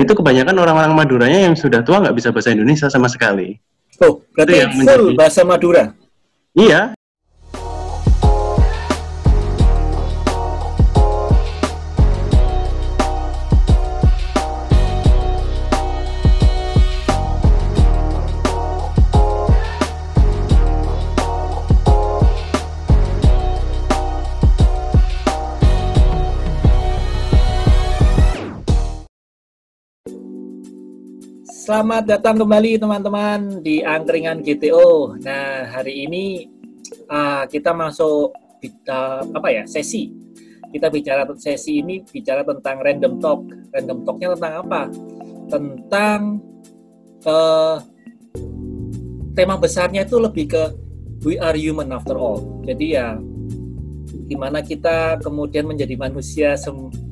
Itu 0.00 0.16
kebanyakan 0.16 0.56
orang-orang 0.56 0.96
Maduranya 0.96 1.44
yang 1.44 1.54
sudah 1.54 1.84
tua 1.84 2.00
nggak 2.00 2.16
bisa 2.16 2.32
bahasa 2.32 2.56
Indonesia 2.56 2.88
sama 2.88 3.04
sekali. 3.12 3.60
Oh, 4.00 4.24
berarti 4.32 4.52
Itu 4.56 4.60
yang 4.64 4.70
full 4.72 4.80
menjadi- 4.80 5.16
bahasa 5.20 5.40
Madura. 5.44 5.84
Iya, 6.56 6.80
Selamat 31.70 32.02
datang 32.02 32.34
kembali 32.34 32.82
teman-teman 32.82 33.62
di 33.62 33.78
Angkringan 33.78 34.42
GTO. 34.42 35.14
Nah, 35.22 35.70
hari 35.70 36.02
ini 36.02 36.50
ah, 37.06 37.46
kita 37.46 37.70
masuk 37.70 38.34
ah, 38.90 39.22
apa 39.22 39.48
ya 39.54 39.62
sesi. 39.70 40.10
Kita 40.74 40.90
bicara 40.90 41.22
sesi 41.38 41.78
ini 41.78 42.02
bicara 42.02 42.42
tentang 42.42 42.82
random 42.82 43.22
talk. 43.22 43.46
Random 43.70 44.02
talknya 44.02 44.34
tentang 44.34 44.54
apa? 44.66 44.82
Tentang 45.46 46.20
eh, 47.22 47.76
tema 49.38 49.54
besarnya 49.54 50.02
itu 50.02 50.18
lebih 50.18 50.50
ke 50.50 50.74
we 51.22 51.38
are 51.38 51.54
human 51.54 51.94
after 51.94 52.18
all. 52.18 52.66
Jadi 52.66 52.98
ya 52.98 53.14
gimana 54.26 54.58
kita 54.58 55.22
kemudian 55.22 55.70
menjadi 55.70 55.94
manusia 55.94 56.58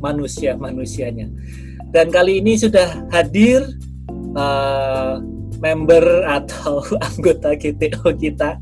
manusia 0.03 0.59
manusianya. 0.59 1.31
Dan 1.95 2.11
kali 2.11 2.43
ini 2.43 2.59
sudah 2.59 3.07
hadir 3.15 3.87
eh, 4.39 5.15
member 5.59 6.05
atau 6.25 6.83
anggota 7.11 7.59
GTO 7.59 8.15
kita. 8.15 8.57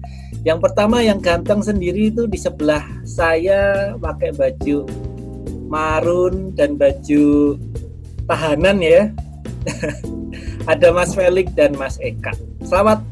Yang 0.46 0.58
pertama 0.70 1.02
yang 1.02 1.19
ganteng 1.19 1.60
sendiri 1.60 2.08
itu 2.08 2.24
di 2.30 2.38
sebelah 2.38 2.82
saya 3.02 3.92
pakai 3.98 4.30
baju 4.30 4.86
marun 5.66 6.54
dan 6.54 6.78
baju 6.78 7.58
tahanan 8.30 8.78
ya. 8.78 9.10
Ada 10.70 10.91
Mas 10.91 11.14
Felix 11.14 11.50
dan 11.54 11.74
Mas 11.78 11.98
Eka. 12.02 12.34
Selamat 12.62 13.02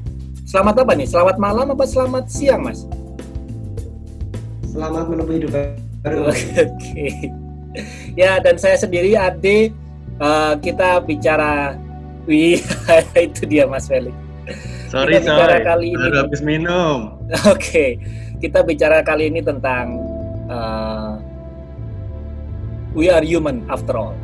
selamat 0.47 0.87
apa 0.87 0.93
nih? 0.95 1.09
Selamat 1.11 1.37
malam 1.39 1.67
apa 1.75 1.85
selamat 1.87 2.25
siang, 2.31 2.67
Mas? 2.67 2.87
Selamat 4.71 5.07
menemui 5.07 5.39
hidup 5.43 5.51
baru. 6.03 6.31
Oke. 6.35 7.31
Ya, 8.15 8.39
dan 8.39 8.55
saya 8.59 8.79
sendiri 8.79 9.19
Ade 9.19 9.75
eh, 10.19 10.55
kita 10.63 11.03
bicara 11.03 11.79
Wih, 12.25 12.57
itu 13.29 13.45
dia 13.45 13.69
Mas 13.69 13.85
Felix. 13.85 14.17
sorry 14.89 15.21
Kita 15.21 15.29
bicara 15.37 15.57
sorry. 15.61 15.65
kali 15.69 15.87
ini. 15.93 16.01
Baru 16.09 16.19
habis 16.25 16.41
minum. 16.41 16.99
Oke, 17.53 18.01
kita 18.41 18.65
bicara 18.65 19.05
kali 19.05 19.29
ini 19.29 19.45
tentang 19.45 20.01
uh, 20.49 21.21
we 22.97 23.13
are 23.13 23.21
human 23.21 23.61
after 23.69 23.93
all. 24.01 24.17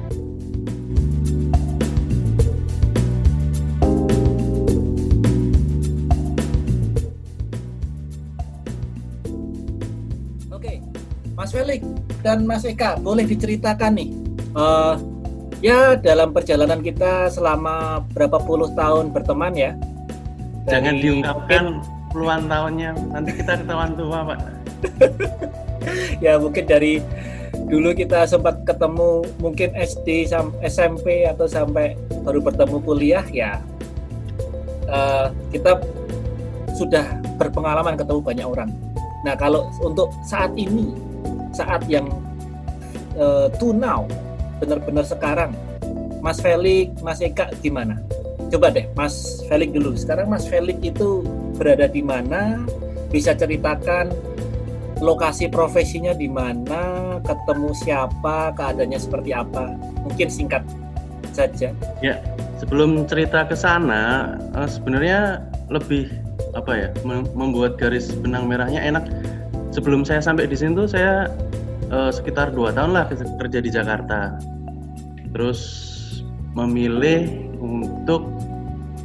Oke, 10.51 10.81
Mas 11.37 11.53
Felix 11.53 11.81
dan 12.21 12.45
Mas 12.45 12.65
Eka, 12.65 12.97
boleh 13.01 13.25
diceritakan 13.25 13.97
nih, 13.97 14.09
uh, 14.57 14.97
ya 15.61 15.97
dalam 15.97 16.33
perjalanan 16.33 16.81
kita 16.81 17.29
selama 17.29 18.05
berapa 18.13 18.41
puluh 18.41 18.73
tahun 18.73 19.13
berteman 19.13 19.53
ya? 19.57 19.73
Jangan 20.69 20.97
Dari- 20.97 21.03
diungkapkan 21.05 21.65
puluhan 22.13 22.43
tahunnya. 22.51 22.91
Nanti 23.13 23.31
kita 23.39 23.53
ketahuan 23.65 23.93
tua, 23.97 24.19
Pak. 24.35 24.41
ya 26.25 26.37
mungkin 26.37 26.65
dari 26.69 27.01
dulu 27.71 27.95
kita 27.95 28.27
sempat 28.27 28.67
ketemu 28.67 29.23
mungkin 29.39 29.71
SD 29.79 30.31
SMP 30.65 31.25
atau 31.27 31.47
sampai 31.47 31.95
baru 32.27 32.43
bertemu 32.43 32.77
kuliah 32.83 33.25
ya 33.31 33.63
eh, 34.91 35.27
kita 35.55 35.79
sudah 36.75 37.05
berpengalaman 37.39 37.95
ketemu 37.99 38.21
banyak 38.21 38.47
orang. 38.47 38.71
Nah 39.23 39.35
kalau 39.37 39.69
untuk 39.85 40.11
saat 40.25 40.51
ini 40.57 40.97
saat 41.55 41.85
yang 41.87 42.09
eh, 43.15 43.47
to 43.59 43.71
now 43.71 44.07
benar-benar 44.61 45.09
sekarang 45.09 45.57
Mas 46.21 46.39
Felix, 46.39 46.93
Mas 47.01 47.25
Eka 47.25 47.49
gimana? 47.65 47.97
Coba 48.53 48.69
deh 48.69 48.85
Mas 48.93 49.41
Felix 49.49 49.73
dulu. 49.73 49.97
Sekarang 49.97 50.29
Mas 50.29 50.45
Felix 50.45 50.77
itu 50.85 51.25
berada 51.57 51.89
di 51.89 52.05
mana? 52.05 52.61
Bisa 53.09 53.33
ceritakan 53.33 54.13
lokasi 55.01 55.49
profesinya 55.49 56.13
di 56.13 56.29
mana, 56.29 57.17
ketemu 57.25 57.73
siapa, 57.73 58.53
keadaannya 58.53 59.01
seperti 59.01 59.33
apa. 59.33 59.73
Mungkin 60.05 60.29
singkat 60.29 60.63
saja. 61.33 61.73
Sebelum 62.61 63.09
cerita 63.09 63.49
ke 63.49 63.57
sana, 63.57 64.37
eh, 64.53 64.69
sebenarnya 64.69 65.41
lebih 65.73 66.13
apa 66.53 66.73
ya 66.77 66.89
mem- 67.07 67.31
membuat 67.33 67.81
garis 67.81 68.13
benang 68.13 68.45
merahnya 68.45 68.83
enak. 68.85 69.09
Sebelum 69.73 70.05
saya 70.05 70.21
sampai 70.21 70.51
di 70.51 70.59
sini 70.59 70.77
tuh 70.77 70.91
saya 70.91 71.31
eh, 71.91 72.11
sekitar 72.15 72.55
dua 72.55 72.71
tahun 72.71 72.95
lah 72.95 73.05
kerja- 73.11 73.35
kerja 73.37 73.59
di 73.59 73.71
Jakarta. 73.71 74.39
Terus 75.35 75.61
memilih 76.55 77.51
untuk 77.61 78.27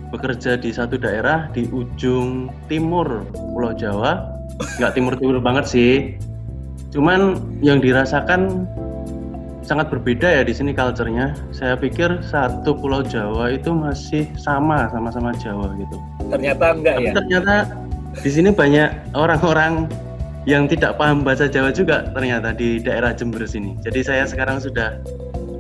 bekerja 0.10 0.56
di 0.56 0.72
satu 0.72 0.96
daerah 0.96 1.52
di 1.52 1.68
ujung 1.70 2.50
timur 2.72 3.26
Pulau 3.34 3.76
Jawa. 3.76 4.32
Nggak 4.80 4.92
timur-timur 4.96 5.38
banget 5.44 5.66
sih. 5.68 5.94
Cuman 6.96 7.36
yang 7.60 7.84
dirasakan 7.84 8.64
sangat 9.66 9.90
berbeda 9.90 10.30
ya 10.30 10.42
di 10.46 10.54
sini 10.56 10.72
culture-nya. 10.72 11.36
Saya 11.52 11.76
pikir 11.76 12.22
satu 12.24 12.78
Pulau 12.78 13.04
Jawa 13.04 13.52
itu 13.52 13.74
masih 13.74 14.30
sama 14.40 14.88
sama-sama 14.94 15.34
Jawa 15.36 15.74
gitu. 15.76 15.98
Ternyata 16.32 16.66
enggak 16.78 16.96
Tapi 16.96 17.06
ya. 17.06 17.14
ternyata 17.18 17.56
di 18.16 18.30
sini 18.32 18.50
banyak 18.56 18.90
orang-orang 19.18 19.92
yang 20.46 20.70
tidak 20.70 21.02
paham 21.02 21.26
bahasa 21.26 21.50
Jawa 21.50 21.74
juga 21.74 22.06
ternyata 22.14 22.54
di 22.54 22.78
daerah 22.78 23.12
Jember 23.18 23.42
sini. 23.50 23.74
Jadi 23.82 24.06
saya 24.06 24.30
sekarang 24.30 24.62
sudah 24.62 25.02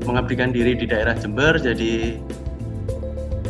mengabdikan 0.05 0.53
diri 0.53 0.77
di 0.77 0.85
daerah 0.85 1.17
Jember, 1.17 1.57
jadi 1.57 2.21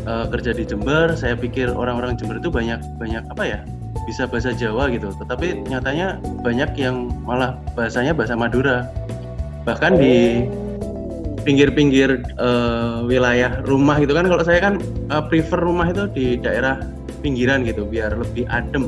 eh, 0.07 0.25
kerja 0.31 0.51
di 0.56 0.63
Jember. 0.63 1.12
Saya 1.19 1.35
pikir 1.35 1.68
orang-orang 1.75 2.16
Jember 2.16 2.40
itu 2.40 2.47
banyak 2.47 2.79
banyak 2.95 3.24
apa 3.35 3.44
ya 3.44 3.59
bisa 4.07 4.24
bahasa 4.31 4.56
Jawa 4.56 4.88
gitu. 4.95 5.12
Tetapi 5.12 5.68
nyatanya 5.68 6.24
banyak 6.40 6.72
yang 6.79 7.12
malah 7.28 7.59
bahasanya 7.75 8.16
bahasa 8.16 8.40
Madura. 8.40 8.88
Bahkan 9.68 10.00
di 10.00 10.47
pinggir-pinggir 11.44 12.24
eh, 12.40 12.97
wilayah 13.03 13.59
rumah 13.68 14.00
gitu 14.00 14.16
kan 14.16 14.25
kalau 14.31 14.44
saya 14.47 14.63
kan 14.63 14.79
eh, 15.12 15.24
prefer 15.28 15.59
rumah 15.59 15.91
itu 15.91 16.07
di 16.16 16.25
daerah 16.40 16.79
pinggiran 17.19 17.68
gitu 17.68 17.84
biar 17.84 18.16
lebih 18.16 18.47
adem 18.47 18.88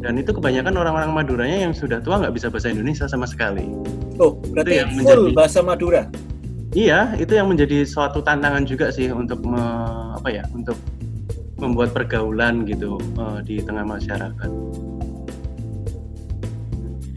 dan 0.00 0.16
itu 0.16 0.30
kebanyakan 0.30 0.74
orang-orang 0.76 1.10
Maduranya 1.10 1.58
yang 1.64 1.72
sudah 1.72 1.98
tua 1.98 2.20
nggak 2.20 2.32
bisa 2.32 2.46
bahasa 2.48 2.68
Indonesia 2.68 3.06
sama 3.06 3.24
sekali. 3.24 3.64
Oh, 4.16 4.36
berarti 4.50 4.72
yang 4.80 4.90
full 4.92 5.02
menjadi- 5.02 5.34
bahasa 5.34 5.60
Madura. 5.60 6.02
iya 6.72 7.16
itu 7.16 7.32
yang 7.32 7.48
menjadi 7.48 7.82
suatu 7.82 8.20
tantangan 8.20 8.64
juga 8.64 8.92
sih 8.92 9.08
untuk 9.08 9.40
me- 9.42 10.12
apa 10.12 10.28
ya 10.30 10.44
untuk 10.52 10.76
membuat 11.56 11.92
pergaulan 11.92 12.64
gitu 12.64 12.96
eh, 12.98 13.38
di 13.42 13.56
tengah 13.60 13.84
masyarakat. 13.84 14.50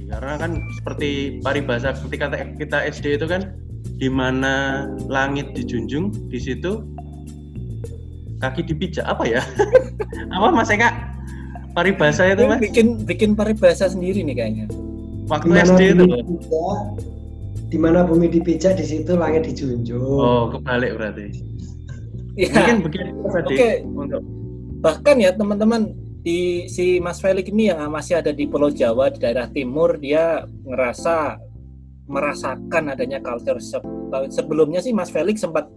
Karena 0.10 0.34
kan 0.36 0.52
seperti 0.74 1.10
paribasa 1.40 1.94
ketika 1.94 2.28
kita 2.56 2.78
SD 2.84 3.16
itu 3.16 3.28
kan 3.28 3.54
di 3.96 4.08
mana 4.08 4.88
langit 5.06 5.54
dijunjung 5.54 6.12
di 6.28 6.40
situ 6.40 6.82
kaki 8.40 8.64
dipijak 8.66 9.04
apa 9.04 9.24
ya? 9.28 9.42
Apa 10.36 10.48
mas 10.50 10.72
Eka 10.72 10.90
paribasa 11.72 12.28
itu 12.28 12.44
mas 12.44 12.60
bikin 12.60 12.88
bikin 13.04 13.32
paribasa 13.34 13.86
sendiri 13.86 14.22
nih 14.22 14.36
kayaknya. 14.36 14.66
waktu 15.26 15.46
Di 15.46 15.54
mana 15.54 15.64
SD 15.70 15.82
itu 15.86 16.04
dipijak, 16.06 16.80
di 17.70 17.78
mana 17.78 18.00
bumi 18.02 18.28
dipijak 18.28 18.74
di 18.74 18.84
situ 18.84 19.12
langit 19.14 19.46
dijunjung. 19.46 20.02
oh 20.02 20.50
kebalik 20.50 20.96
berarti 20.96 21.28
Ya, 22.34 22.48
mungkin 22.56 22.78
begitu 22.88 23.12
tadi 23.28 23.52
Oke. 23.52 23.70
untuk 23.84 24.24
bahkan 24.80 25.20
ya 25.20 25.30
teman-teman 25.30 25.92
di 26.20 26.66
si 26.66 26.96
Mas 26.98 27.20
Felix 27.20 27.48
ini 27.48 27.68
yang 27.68 27.84
masih 27.90 28.16
ada 28.16 28.32
di 28.32 28.48
Pulau 28.48 28.72
Jawa 28.72 29.12
di 29.12 29.20
daerah 29.20 29.44
timur 29.46 30.00
dia 30.00 30.48
ngerasa 30.64 31.36
merasakan 32.08 32.90
adanya 32.90 33.20
culture 33.20 33.60
se- 33.60 33.84
sebelumnya 34.32 34.80
sih 34.80 34.90
Mas 34.90 35.12
Felix 35.12 35.44
sempat 35.44 35.68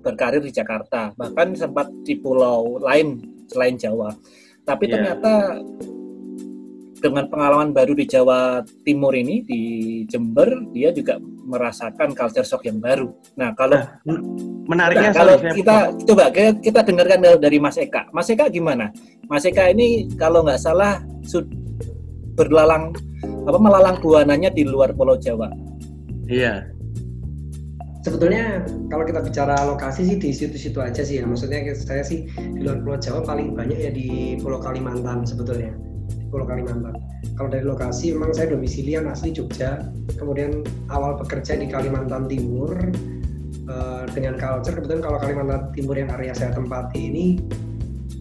berkarir 0.00 0.40
di 0.40 0.48
Jakarta 0.50 1.12
bahkan 1.14 1.52
sempat 1.52 1.92
di 2.02 2.16
pulau 2.16 2.80
lain 2.80 3.20
selain 3.46 3.76
Jawa 3.76 4.08
tapi 4.70 4.86
Iya. 4.86 4.92
ternyata 4.94 5.32
dengan 7.00 7.24
pengalaman 7.32 7.72
baru 7.72 7.96
di 7.96 8.04
Jawa 8.06 8.62
Timur 8.84 9.16
ini 9.16 9.42
di 9.42 9.62
Jember 10.06 10.46
dia 10.70 10.92
juga 10.92 11.16
merasakan 11.20 12.12
culture 12.12 12.44
shock 12.46 12.68
yang 12.68 12.78
baru. 12.78 13.10
Nah 13.40 13.56
kalau 13.56 13.80
nah, 13.80 14.20
menariknya 14.68 15.10
nah, 15.10 15.16
kalau 15.16 15.34
kita 15.40 15.76
coba 16.06 16.30
kita 16.60 16.80
dengarkan 16.84 17.18
dari 17.40 17.58
Mas 17.58 17.80
Eka. 17.80 18.12
Mas 18.12 18.28
Eka 18.28 18.52
gimana? 18.52 18.92
Mas 19.26 19.48
Eka 19.48 19.72
ini 19.72 20.12
kalau 20.14 20.44
nggak 20.44 20.60
salah 20.60 21.00
berlalang 22.36 22.94
apa 23.48 23.58
melalang 23.58 23.96
buananya 23.98 24.52
di 24.52 24.68
luar 24.68 24.92
Pulau 24.92 25.16
Jawa. 25.16 25.50
Iya. 26.28 26.68
Sebetulnya 28.00 28.64
kalau 28.88 29.04
kita 29.04 29.20
bicara 29.20 29.56
lokasi 29.68 30.08
sih 30.08 30.16
di 30.16 30.32
situ-situ 30.32 30.80
aja 30.80 31.04
sih 31.04 31.20
ya. 31.20 31.24
Maksudnya 31.28 31.60
saya 31.76 32.00
sih 32.00 32.24
di 32.32 32.60
luar 32.64 32.80
Pulau 32.80 32.96
Jawa 32.96 33.20
paling 33.24 33.52
banyak 33.52 33.76
ya 33.76 33.90
di 33.92 34.40
Pulau 34.40 34.56
Kalimantan 34.56 35.28
sebetulnya. 35.28 35.76
Pulau 36.32 36.48
Kalimantan. 36.48 36.96
Kalau 37.36 37.48
dari 37.52 37.66
lokasi 37.66 38.16
memang 38.16 38.32
saya 38.32 38.56
domisilian 38.56 39.04
asli 39.04 39.36
Jogja, 39.36 39.84
kemudian 40.16 40.64
awal 40.88 41.20
bekerja 41.20 41.60
di 41.60 41.68
Kalimantan 41.68 42.24
Timur 42.30 42.72
uh, 43.68 44.04
dengan 44.16 44.40
culture 44.40 44.80
kebetulan 44.80 45.02
kalau 45.04 45.18
Kalimantan 45.20 45.68
Timur 45.76 45.96
yang 45.98 46.08
area 46.14 46.32
saya 46.32 46.56
tempati 46.56 47.10
ini 47.10 47.26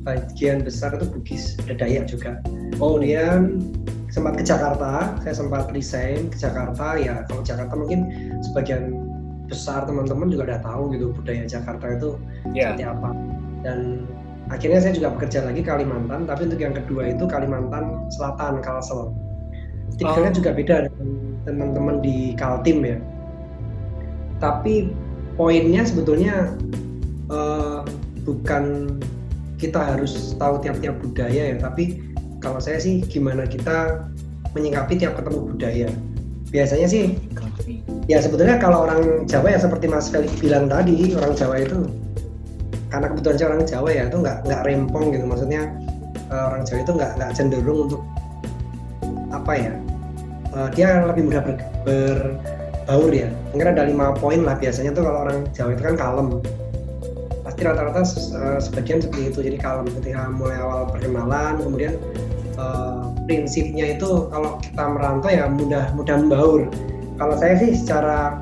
bagian 0.04 0.64
besar 0.64 0.96
itu 0.96 1.06
Bugis, 1.08 1.56
ada 1.64 1.86
Dayak 1.86 2.12
juga. 2.12 2.40
Kemudian 2.76 3.62
sempat 4.10 4.42
ke 4.42 4.44
Jakarta, 4.44 5.16
saya 5.22 5.36
sempat 5.38 5.70
resign 5.72 6.34
ke 6.34 6.38
Jakarta 6.40 6.98
ya 6.98 7.24
kalau 7.30 7.46
Jakarta 7.46 7.74
mungkin 7.78 8.10
sebagian 8.42 8.99
besar 9.50 9.84
teman-teman 9.90 10.30
juga 10.30 10.54
udah 10.54 10.62
tahu 10.62 10.84
gitu 10.94 11.06
budaya 11.12 11.44
Jakarta 11.50 11.86
itu 11.90 12.10
yeah. 12.54 12.72
seperti 12.72 12.84
apa 12.86 13.10
dan 13.66 14.08
akhirnya 14.50 14.80
saya 14.82 14.94
juga 14.96 15.10
bekerja 15.14 15.46
lagi 15.46 15.62
Kalimantan 15.62 16.26
tapi 16.30 16.50
untuk 16.50 16.62
yang 16.62 16.74
kedua 16.74 17.12
itu 17.12 17.26
Kalimantan 17.26 18.10
Selatan 18.14 18.62
Kalsel 18.62 19.14
tipikalnya 19.98 20.32
oh. 20.32 20.38
juga 20.38 20.52
beda 20.54 20.76
dengan 20.88 21.10
teman-teman 21.46 21.96
di 22.02 22.34
Kaltim 22.38 22.86
ya 22.86 22.98
tapi 24.40 24.94
poinnya 25.36 25.84
sebetulnya 25.84 26.56
uh, 27.28 27.84
bukan 28.24 28.96
kita 29.60 29.80
harus 29.80 30.34
tahu 30.40 30.64
tiap-tiap 30.64 30.96
budaya 31.04 31.56
ya 31.56 31.58
tapi 31.60 32.00
kalau 32.40 32.64
saya 32.64 32.80
sih 32.80 33.04
gimana 33.04 33.44
kita 33.44 34.08
menyikapi 34.56 34.96
tiap 34.96 35.20
ketemu 35.20 35.40
budaya 35.52 35.90
biasanya 36.50 36.88
sih 36.88 37.20
ya 38.10 38.18
sebetulnya 38.18 38.58
kalau 38.58 38.90
orang 38.90 39.24
Jawa 39.30 39.54
ya 39.54 39.60
seperti 39.62 39.86
Mas 39.86 40.10
Felix 40.10 40.34
bilang 40.42 40.66
tadi 40.66 41.14
orang 41.14 41.38
Jawa 41.38 41.62
itu 41.62 41.86
karena 42.90 43.06
kebetulan 43.14 43.38
saya 43.38 43.48
orang 43.54 43.64
Jawa 43.70 43.90
ya 43.94 44.04
itu 44.10 44.18
nggak 44.18 44.38
nggak 44.50 44.62
rempong 44.66 45.06
gitu. 45.14 45.26
Maksudnya 45.30 45.62
uh, 46.34 46.44
orang 46.50 46.62
Jawa 46.66 46.80
itu 46.82 46.92
nggak 46.98 47.12
nggak 47.22 47.32
cenderung 47.38 47.80
untuk 47.86 48.02
apa 49.30 49.54
ya 49.54 49.74
uh, 50.58 50.70
dia 50.74 51.06
lebih 51.06 51.30
mudah 51.30 51.42
ber, 51.46 51.56
berbaur 51.86 53.12
ya. 53.14 53.30
Mungkin 53.54 53.78
ada 53.78 53.86
lima 53.86 54.18
poin 54.18 54.42
lah 54.42 54.58
biasanya 54.58 54.90
tuh 54.90 55.06
kalau 55.06 55.30
orang 55.30 55.46
Jawa 55.54 55.78
itu 55.78 55.84
kan 55.86 55.96
kalem. 55.96 56.28
Pasti 57.46 57.62
rata-rata 57.62 58.02
uh, 58.02 58.58
sebagian 58.58 59.06
seperti 59.06 59.30
itu. 59.30 59.40
Jadi 59.46 59.58
kalem 59.62 59.86
ketika 60.02 60.34
mulai 60.34 60.58
awal 60.58 60.90
perkenalan 60.90 61.62
kemudian 61.62 61.94
prinsipnya 63.24 63.96
itu 63.96 64.28
kalau 64.34 64.60
kita 64.60 64.84
merantau 64.84 65.32
ya 65.32 65.48
mudah 65.48 65.96
mudah 65.96 66.16
membaur 66.20 66.68
kalau 67.20 67.36
saya 67.36 67.60
sih 67.60 67.76
secara 67.76 68.40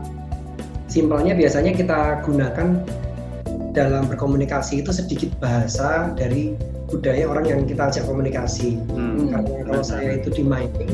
simpelnya 0.86 1.34
biasanya 1.34 1.74
kita 1.74 2.22
gunakan 2.24 2.86
dalam 3.74 4.10
berkomunikasi 4.10 4.82
itu 4.86 4.90
sedikit 4.94 5.34
bahasa 5.42 6.14
dari 6.14 6.54
budaya 6.90 7.28
orang 7.30 7.46
yang 7.46 7.62
kita 7.68 7.92
ajak 7.92 8.04
komunikasi. 8.08 8.80
Hmm. 8.94 9.34
Karena 9.34 9.66
kalau 9.68 9.84
saya 9.84 10.18
itu 10.18 10.30
di 10.32 10.44
mining, 10.46 10.94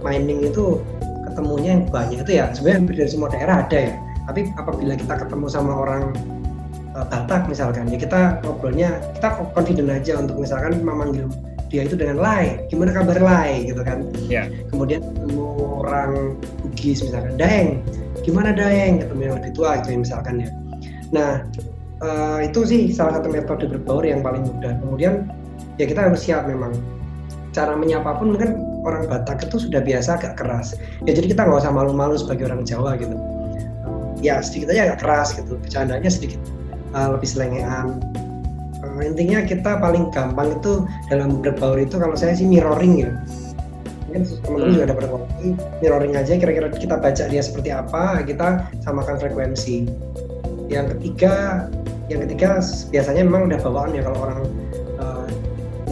mining 0.00 0.46
itu 0.46 0.82
ketemunya 1.30 1.78
yang 1.78 1.84
banyak 1.92 2.18
itu 2.24 2.32
ya 2.38 2.50
sebenarnya 2.50 3.06
dari 3.06 3.10
semua 3.10 3.28
daerah 3.30 3.66
ada 3.66 3.78
ya. 3.78 3.94
Tapi 4.26 4.40
apabila 4.56 4.94
kita 4.96 5.14
ketemu 5.24 5.46
sama 5.46 5.72
orang 5.74 6.02
uh, 6.96 7.06
Batak 7.06 7.46
misalkan, 7.46 7.86
ya 7.90 7.98
kita 8.00 8.42
ngobrolnya 8.42 8.98
kita 9.18 9.28
confident 9.54 9.88
aja 9.92 10.18
untuk 10.18 10.36
misalkan 10.42 10.80
memanggil 10.82 11.30
dia 11.68 11.84
itu 11.84 12.00
dengan 12.00 12.18
Lai, 12.18 12.64
gimana 12.72 12.96
kabar 12.96 13.20
Lai 13.20 13.68
gitu 13.68 13.84
kan. 13.84 14.08
Yeah. 14.26 14.48
Kemudian 14.72 15.04
ketemu 15.04 15.44
orang 15.84 16.40
Bugis 16.78 17.02
misalkan, 17.02 17.34
Daeng, 17.34 17.82
gimana 18.22 18.54
Daeng 18.54 19.02
ketemu 19.02 19.20
yang 19.26 19.34
lebih 19.42 19.52
tua 19.58 19.82
gitu 19.82 19.88
ya 19.94 19.98
misalkan 19.98 20.34
ya. 20.46 20.50
Nah 21.10 21.42
uh, 22.06 22.38
itu 22.46 22.62
sih 22.62 22.80
salah 22.94 23.18
satu 23.18 23.28
metode 23.34 23.66
berbaur 23.66 24.06
yang 24.06 24.22
paling 24.22 24.46
mudah. 24.46 24.78
Kemudian 24.78 25.26
ya 25.82 25.90
kita 25.90 26.06
harus 26.06 26.22
siap 26.22 26.46
memang. 26.46 26.70
Cara 27.50 27.74
menyapa 27.74 28.14
pun 28.20 28.36
mungkin 28.36 28.62
orang 28.86 29.10
Batak 29.10 29.50
itu 29.50 29.66
sudah 29.66 29.82
biasa 29.82 30.22
agak 30.22 30.38
keras. 30.38 30.78
Ya 31.02 31.18
jadi 31.18 31.34
kita 31.34 31.42
nggak 31.50 31.66
usah 31.66 31.74
malu-malu 31.74 32.14
sebagai 32.14 32.46
orang 32.46 32.62
Jawa 32.62 32.94
gitu. 32.94 33.18
Ya 34.22 34.38
sedikit 34.38 34.70
aja 34.70 34.94
agak 34.94 35.02
keras 35.02 35.34
gitu. 35.34 35.58
Bercandanya 35.58 36.06
sedikit 36.06 36.38
uh, 36.94 37.18
lebih 37.18 37.26
selengean. 37.26 37.98
Uh, 38.78 39.02
intinya 39.02 39.42
kita 39.42 39.82
paling 39.82 40.14
gampang 40.14 40.54
itu 40.54 40.86
dalam 41.10 41.42
berbaur 41.42 41.82
itu 41.82 41.98
kalau 41.98 42.14
saya 42.14 42.38
sih 42.38 42.46
mirroring 42.46 43.02
ya. 43.02 43.10
Mungkin 44.08 44.24
teman-teman 44.24 44.56
hmm. 44.64 44.72
juga 44.72 44.84
ada 44.88 44.96
berkopi 44.96 45.46
mirroring 45.84 46.14
aja 46.16 46.32
kira-kira 46.40 46.66
kita 46.72 46.96
baca 46.96 47.24
dia 47.28 47.42
seperti 47.44 47.68
apa, 47.68 48.24
kita 48.24 48.64
samakan 48.80 49.20
frekuensi. 49.20 49.84
Yang 50.72 50.96
ketiga 50.96 51.68
yang 52.08 52.24
ketiga 52.24 52.64
biasanya 52.88 53.22
memang 53.28 53.52
udah 53.52 53.60
bawaan 53.60 53.92
ya 53.92 54.00
kalau 54.00 54.18
orang 54.24 54.40
uh, 54.96 55.28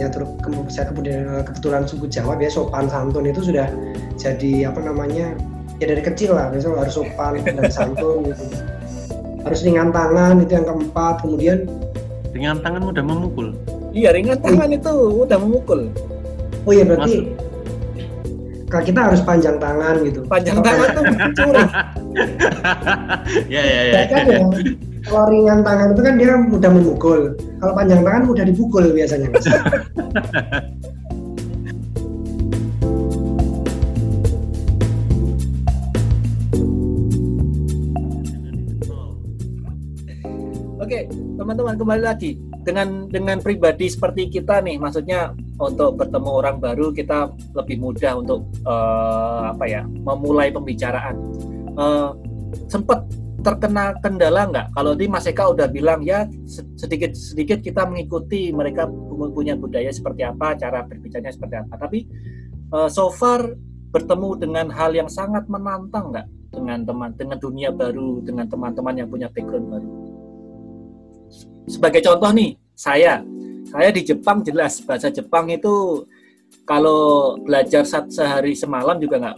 ya 0.01 0.09
terus 0.09 0.33
saya 0.73 0.89
kemudian 0.89 1.29
eh, 1.29 1.43
kebetulan 1.45 1.85
suku 1.85 2.09
Jawa 2.09 2.33
biasa 2.33 2.57
sopan 2.57 2.89
santun 2.89 3.29
itu 3.29 3.41
sudah 3.45 3.69
jadi 4.17 4.73
apa 4.73 4.81
namanya 4.81 5.37
ya 5.77 5.85
dari 5.85 6.01
kecil 6.01 6.33
lah 6.33 6.49
biasanya 6.49 6.81
harus 6.81 6.97
sopan 6.97 7.37
dan 7.45 7.69
santun 7.77 8.33
gitu. 8.33 8.45
Harus 9.45 9.61
ringan 9.63 9.95
tangan 9.95 10.43
itu 10.43 10.51
yang 10.57 10.65
keempat. 10.67 11.23
Kemudian 11.23 11.57
ringan 12.33 12.59
tangan 12.65 12.81
mudah 12.81 13.03
memukul. 13.05 13.53
Iya 13.93 14.11
ringan 14.11 14.41
tangan 14.41 14.73
itu 14.73 14.91
mudah 15.13 15.37
memukul. 15.37 15.93
Oh 16.67 16.73
iya 16.73 16.83
berarti 16.83 17.29
Mas... 17.29 17.36
kita 18.67 18.99
harus 18.99 19.23
panjang 19.23 19.55
tangan 19.57 20.03
gitu 20.03 20.27
panjang 20.27 20.59
tangan 20.59 20.87
tuh 20.91 21.03
curi 21.39 21.63
ya 23.53 23.61
ya 23.63 23.81
ya. 23.87 23.99
Kan 24.11 24.25
ya 24.27 24.39
kalau 25.07 25.31
ringan 25.31 25.63
tangan 25.63 25.95
itu 25.95 26.01
kan 26.03 26.13
dia 26.19 26.35
mudah 26.35 26.67
memukul. 26.67 27.31
Kalau 27.63 27.71
panjang 27.71 28.03
tangan 28.03 28.27
mudah 28.27 28.43
dipukul 28.43 28.91
biasanya. 28.91 29.31
Mas. 29.31 29.47
Oke, 40.87 41.03
teman-teman 41.35 41.75
kembali 41.75 42.03
lagi 42.03 42.39
dengan 42.63 43.11
dengan 43.11 43.43
pribadi 43.43 43.91
seperti 43.91 44.31
kita 44.31 44.63
nih, 44.63 44.79
maksudnya 44.79 45.35
untuk 45.57 45.97
bertemu 45.97 46.29
orang 46.29 46.55
baru 46.61 46.93
kita 46.93 47.33
lebih 47.57 47.81
mudah 47.81 48.21
untuk 48.21 48.45
uh, 48.65 49.53
apa 49.53 49.65
ya 49.65 49.81
memulai 49.85 50.53
pembicaraan. 50.53 51.17
Uh, 51.77 52.13
sempat 52.69 53.05
terkena 53.41 53.97
kendala 54.01 54.49
nggak? 54.49 54.67
Kalau 54.73 54.93
di 54.93 55.05
Mas 55.09 55.25
Eka 55.25 55.49
udah 55.49 55.65
bilang 55.69 56.05
ya 56.05 56.29
sedikit 56.77 57.13
sedikit 57.17 57.61
kita 57.61 57.85
mengikuti 57.89 58.53
mereka 58.53 58.85
punya 59.33 59.57
budaya 59.57 59.89
seperti 59.89 60.25
apa, 60.25 60.53
cara 60.57 60.85
berbicaranya 60.85 61.33
seperti 61.33 61.55
apa. 61.57 61.73
Tapi 61.77 61.99
uh, 62.73 62.89
so 62.89 63.09
far 63.09 63.57
bertemu 63.89 64.29
dengan 64.37 64.67
hal 64.69 64.93
yang 64.93 65.09
sangat 65.09 65.47
menantang 65.49 66.13
nggak 66.13 66.27
dengan 66.53 66.85
teman 66.85 67.09
dengan 67.17 67.37
dunia 67.41 67.69
baru 67.73 68.21
dengan 68.21 68.45
teman-teman 68.45 68.93
yang 68.93 69.09
punya 69.09 69.27
background 69.33 69.67
baru. 69.73 69.89
Sebagai 71.67 71.99
contoh 71.99 72.31
nih, 72.31 72.55
saya 72.77 73.19
saya 73.71 73.89
di 73.91 74.01
Jepang 74.03 74.43
jelas 74.43 74.79
bahasa 74.83 75.11
Jepang 75.11 75.51
itu 75.51 76.05
kalau 76.67 77.35
belajar 77.43 77.83
sehari 77.87 78.55
semalam 78.55 78.99
juga 78.99 79.19
nggak 79.19 79.37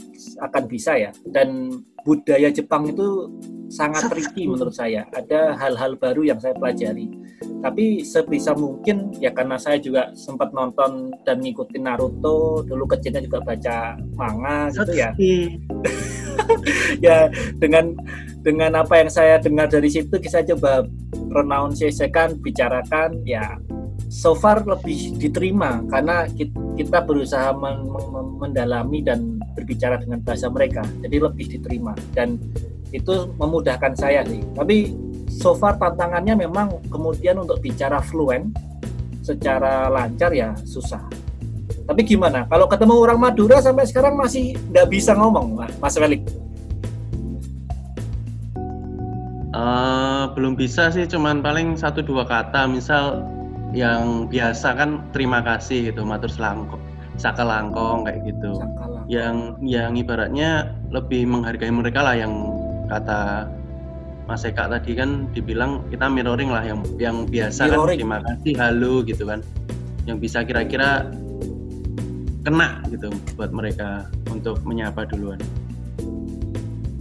akan 0.50 0.64
bisa 0.66 0.98
ya 0.98 1.12
dan 1.30 1.70
budaya 2.04 2.50
Jepang 2.50 2.90
itu 2.90 3.30
sangat 3.70 4.10
tricky 4.10 4.50
menurut 4.50 4.74
saya. 4.74 5.06
Ada 5.14 5.54
hal-hal 5.56 5.96
baru 5.96 6.26
yang 6.26 6.42
saya 6.42 6.58
pelajari. 6.58 7.08
Tapi 7.62 8.02
sebisa 8.04 8.58
mungkin 8.58 9.14
ya 9.22 9.30
karena 9.32 9.56
saya 9.62 9.78
juga 9.78 10.10
sempat 10.18 10.52
nonton 10.52 11.14
dan 11.24 11.40
ngikutin 11.40 11.86
Naruto, 11.86 12.66
dulu 12.66 12.90
kecilnya 12.90 13.22
juga 13.24 13.40
baca 13.46 13.96
manga 14.18 14.74
gitu 14.74 14.94
ya. 14.98 15.14
ya 17.06 17.30
dengan 17.62 17.94
dengan 18.42 18.74
apa 18.80 19.00
yang 19.00 19.12
saya 19.12 19.38
dengar 19.38 19.70
dari 19.70 19.92
situ 19.92 20.18
kita 20.18 20.42
coba 20.56 20.88
pronunciation 21.30 22.40
bicarakan 22.42 23.22
ya 23.28 23.60
so 24.10 24.34
far 24.34 24.66
lebih 24.66 25.16
diterima 25.22 25.86
karena 25.86 26.26
kita 26.74 27.06
berusaha 27.06 27.54
mendalami 28.42 29.06
dan 29.06 29.38
berbicara 29.54 30.02
dengan 30.02 30.20
bahasa 30.26 30.50
mereka 30.50 30.82
jadi 31.06 31.30
lebih 31.30 31.46
diterima 31.46 31.94
dan 32.18 32.42
itu 32.90 33.30
memudahkan 33.38 33.94
saya 33.94 34.26
sih 34.26 34.42
tapi 34.58 34.98
so 35.30 35.54
far 35.54 35.78
tantangannya 35.78 36.42
memang 36.50 36.74
kemudian 36.90 37.38
untuk 37.38 37.62
bicara 37.62 38.02
fluent 38.02 38.50
secara 39.22 39.88
lancar 39.94 40.34
ya 40.34 40.58
susah 40.66 41.06
Tapi 41.90 42.06
gimana? 42.06 42.46
Kalau 42.46 42.70
ketemu 42.70 43.02
orang 43.02 43.18
Madura 43.18 43.58
sampai 43.66 43.82
sekarang 43.90 44.14
masih 44.14 44.54
nggak 44.70 44.94
bisa 44.94 45.18
ngomong, 45.18 45.58
Mas 45.82 45.98
Felix? 45.98 46.22
Uh, 49.58 50.30
belum 50.38 50.54
bisa 50.54 50.94
sih, 50.94 51.10
cuman 51.10 51.42
paling 51.42 51.74
satu 51.74 52.06
dua 52.06 52.30
kata. 52.30 52.70
Misal 52.70 53.26
yang 53.76 54.26
biasa 54.30 54.74
kan 54.74 55.06
terima 55.14 55.46
kasih 55.46 55.94
gitu, 55.94 56.02
matur 56.02 56.30
selangkong, 56.30 56.82
sakalangkong 57.22 58.10
kayak 58.10 58.20
gitu. 58.26 58.58
Sakalangkong. 58.58 59.06
Yang 59.10 59.36
yang 59.66 59.94
ibaratnya 59.98 60.74
lebih 60.90 61.26
menghargai 61.30 61.74
mereka 61.74 62.02
lah 62.02 62.16
yang 62.18 62.34
kata 62.90 63.50
Mas 64.30 64.46
Eka 64.46 64.70
tadi 64.70 64.94
kan 64.94 65.26
dibilang 65.34 65.82
kita 65.90 66.06
mirroring 66.06 66.54
lah 66.54 66.62
yang 66.62 66.86
yang 67.02 67.26
biasa 67.26 67.66
kan 67.66 67.82
mirroring. 67.82 67.98
kan 67.98 68.02
terima 68.06 68.20
kasih 68.22 68.54
halo 68.62 68.94
gitu 69.02 69.24
kan 69.26 69.42
yang 70.06 70.22
bisa 70.22 70.46
kira-kira 70.46 71.10
kena 72.46 72.78
gitu 72.94 73.10
buat 73.34 73.50
mereka 73.50 74.06
untuk 74.30 74.62
menyapa 74.62 75.10
duluan 75.10 75.42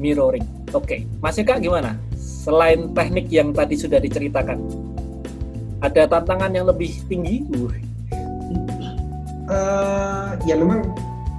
mirroring 0.00 0.44
oke 0.72 0.88
okay. 0.88 1.04
Mas 1.20 1.36
Eka 1.36 1.60
gimana 1.60 2.00
selain 2.16 2.96
teknik 2.96 3.28
yang 3.28 3.52
tadi 3.52 3.76
sudah 3.76 4.00
diceritakan 4.00 4.87
ada 5.84 6.02
tantangan 6.10 6.50
yang 6.54 6.66
lebih 6.66 6.90
tinggi 7.06 7.46
uh, 9.48 10.34
ya 10.44 10.54
memang 10.58 10.82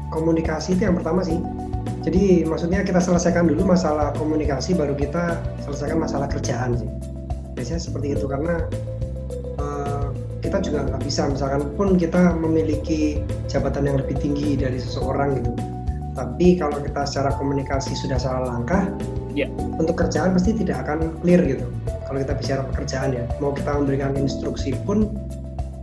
komunikasi 0.09 0.73
itu 0.79 0.87
yang 0.87 0.95
pertama 0.95 1.21
sih 1.21 1.37
jadi 1.99 2.47
maksudnya 2.47 2.81
kita 2.87 3.03
selesaikan 3.03 3.45
dulu 3.45 3.75
masalah 3.75 4.15
komunikasi 4.15 4.71
baru 4.71 4.95
kita 4.95 5.43
selesaikan 5.67 5.99
masalah 5.99 6.31
kerjaan 6.31 6.79
sih. 6.79 6.89
Biasanya 7.53 7.81
seperti 7.83 8.15
itu 8.15 8.25
karena 8.25 8.63
uh, 9.59 10.15
kita 10.39 10.63
juga 10.63 10.87
nggak 10.87 11.01
bisa 11.03 11.27
misalkan 11.27 11.67
pun 11.75 11.99
kita 11.99 12.33
memiliki 12.39 13.19
jabatan 13.51 13.83
yang 13.83 13.97
lebih 13.99 14.15
tinggi 14.15 14.55
dari 14.55 14.79
seseorang 14.79 15.43
gitu. 15.43 15.51
Tapi 16.15 16.55
kalau 16.57 16.79
kita 16.79 17.03
secara 17.03 17.35
komunikasi 17.35 17.95
sudah 17.95 18.19
salah 18.19 18.57
langkah, 18.57 18.87
ya 19.35 19.51
untuk 19.75 19.99
kerjaan 19.99 20.31
pasti 20.31 20.55
tidak 20.55 20.87
akan 20.87 21.19
clear 21.19 21.43
gitu. 21.43 21.67
Kalau 22.09 22.25
kita 22.25 22.33
bicara 22.41 22.61
pekerjaan 22.73 23.09
ya, 23.13 23.23
mau 23.37 23.53
kita 23.53 23.69
memberikan 23.69 24.17
instruksi 24.17 24.73
pun 24.81 25.13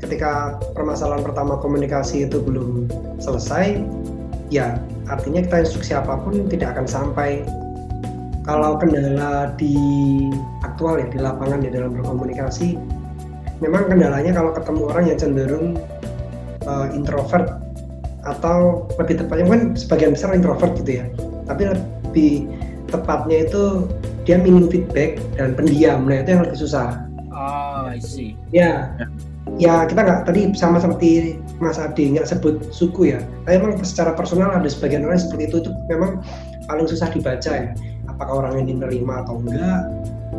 ketika 0.03 0.59
permasalahan 0.75 1.23
pertama 1.23 1.55
komunikasi 1.63 2.27
itu 2.27 2.43
belum 2.43 2.91
selesai, 3.23 3.79
ya 4.51 4.83
artinya 5.07 5.47
kita 5.47 5.63
instruksi 5.63 5.95
apa 5.95 6.19
pun 6.19 6.51
tidak 6.51 6.75
akan 6.75 6.87
sampai. 6.91 7.47
Kalau 8.43 8.79
kendala 8.79 9.55
di 9.55 9.79
aktual 10.63 11.03
ya 11.03 11.07
di 11.11 11.19
lapangan 11.19 11.63
di 11.63 11.71
dalam 11.71 11.95
berkomunikasi 11.99 12.79
memang 13.59 13.91
kendalanya 13.91 14.35
kalau 14.35 14.55
ketemu 14.55 14.83
orang 14.87 15.05
yang 15.11 15.19
cenderung 15.19 15.67
uh, 16.63 16.87
introvert 16.95 17.59
atau 18.23 18.87
lebih 18.99 19.23
tepatnya 19.23 19.47
kan 19.51 19.63
sebagian 19.79 20.15
besar 20.15 20.31
introvert 20.35 20.75
gitu 20.79 21.03
ya. 21.03 21.07
Tapi 21.47 21.75
lebih 21.75 22.51
tepatnya 22.87 23.51
itu 23.51 23.91
dia 24.27 24.37
minim 24.43 24.67
feedback 24.69 25.23
dan 25.39 25.55
pendiam 25.55 26.05
nah 26.05 26.21
itu 26.21 26.35
yang 26.35 26.43
lebih 26.45 26.59
susah 26.59 27.07
oh 27.31 27.87
I 27.89 28.03
see 28.03 28.35
ya 28.51 28.93
ya 29.57 29.87
kita 29.87 30.03
nggak 30.03 30.21
tadi 30.27 30.51
sama 30.59 30.83
seperti 30.83 31.39
Mas 31.63 31.81
Adi 31.81 32.13
nggak 32.13 32.29
sebut 32.29 32.61
suku 32.75 33.17
ya. 33.17 33.21
Tapi 33.49 33.57
memang 33.63 33.81
secara 33.81 34.13
personal 34.13 34.53
ada 34.53 34.69
sebagian 34.69 35.07
orang 35.09 35.17
seperti 35.17 35.49
itu 35.49 35.57
itu 35.65 35.71
memang 35.89 36.21
paling 36.69 36.85
susah 36.85 37.09
dibaca 37.09 37.49
ya. 37.49 37.73
Apakah 38.11 38.45
orang 38.45 38.67
ini 38.67 38.77
menerima 38.77 39.25
atau 39.25 39.41
enggak? 39.41 39.81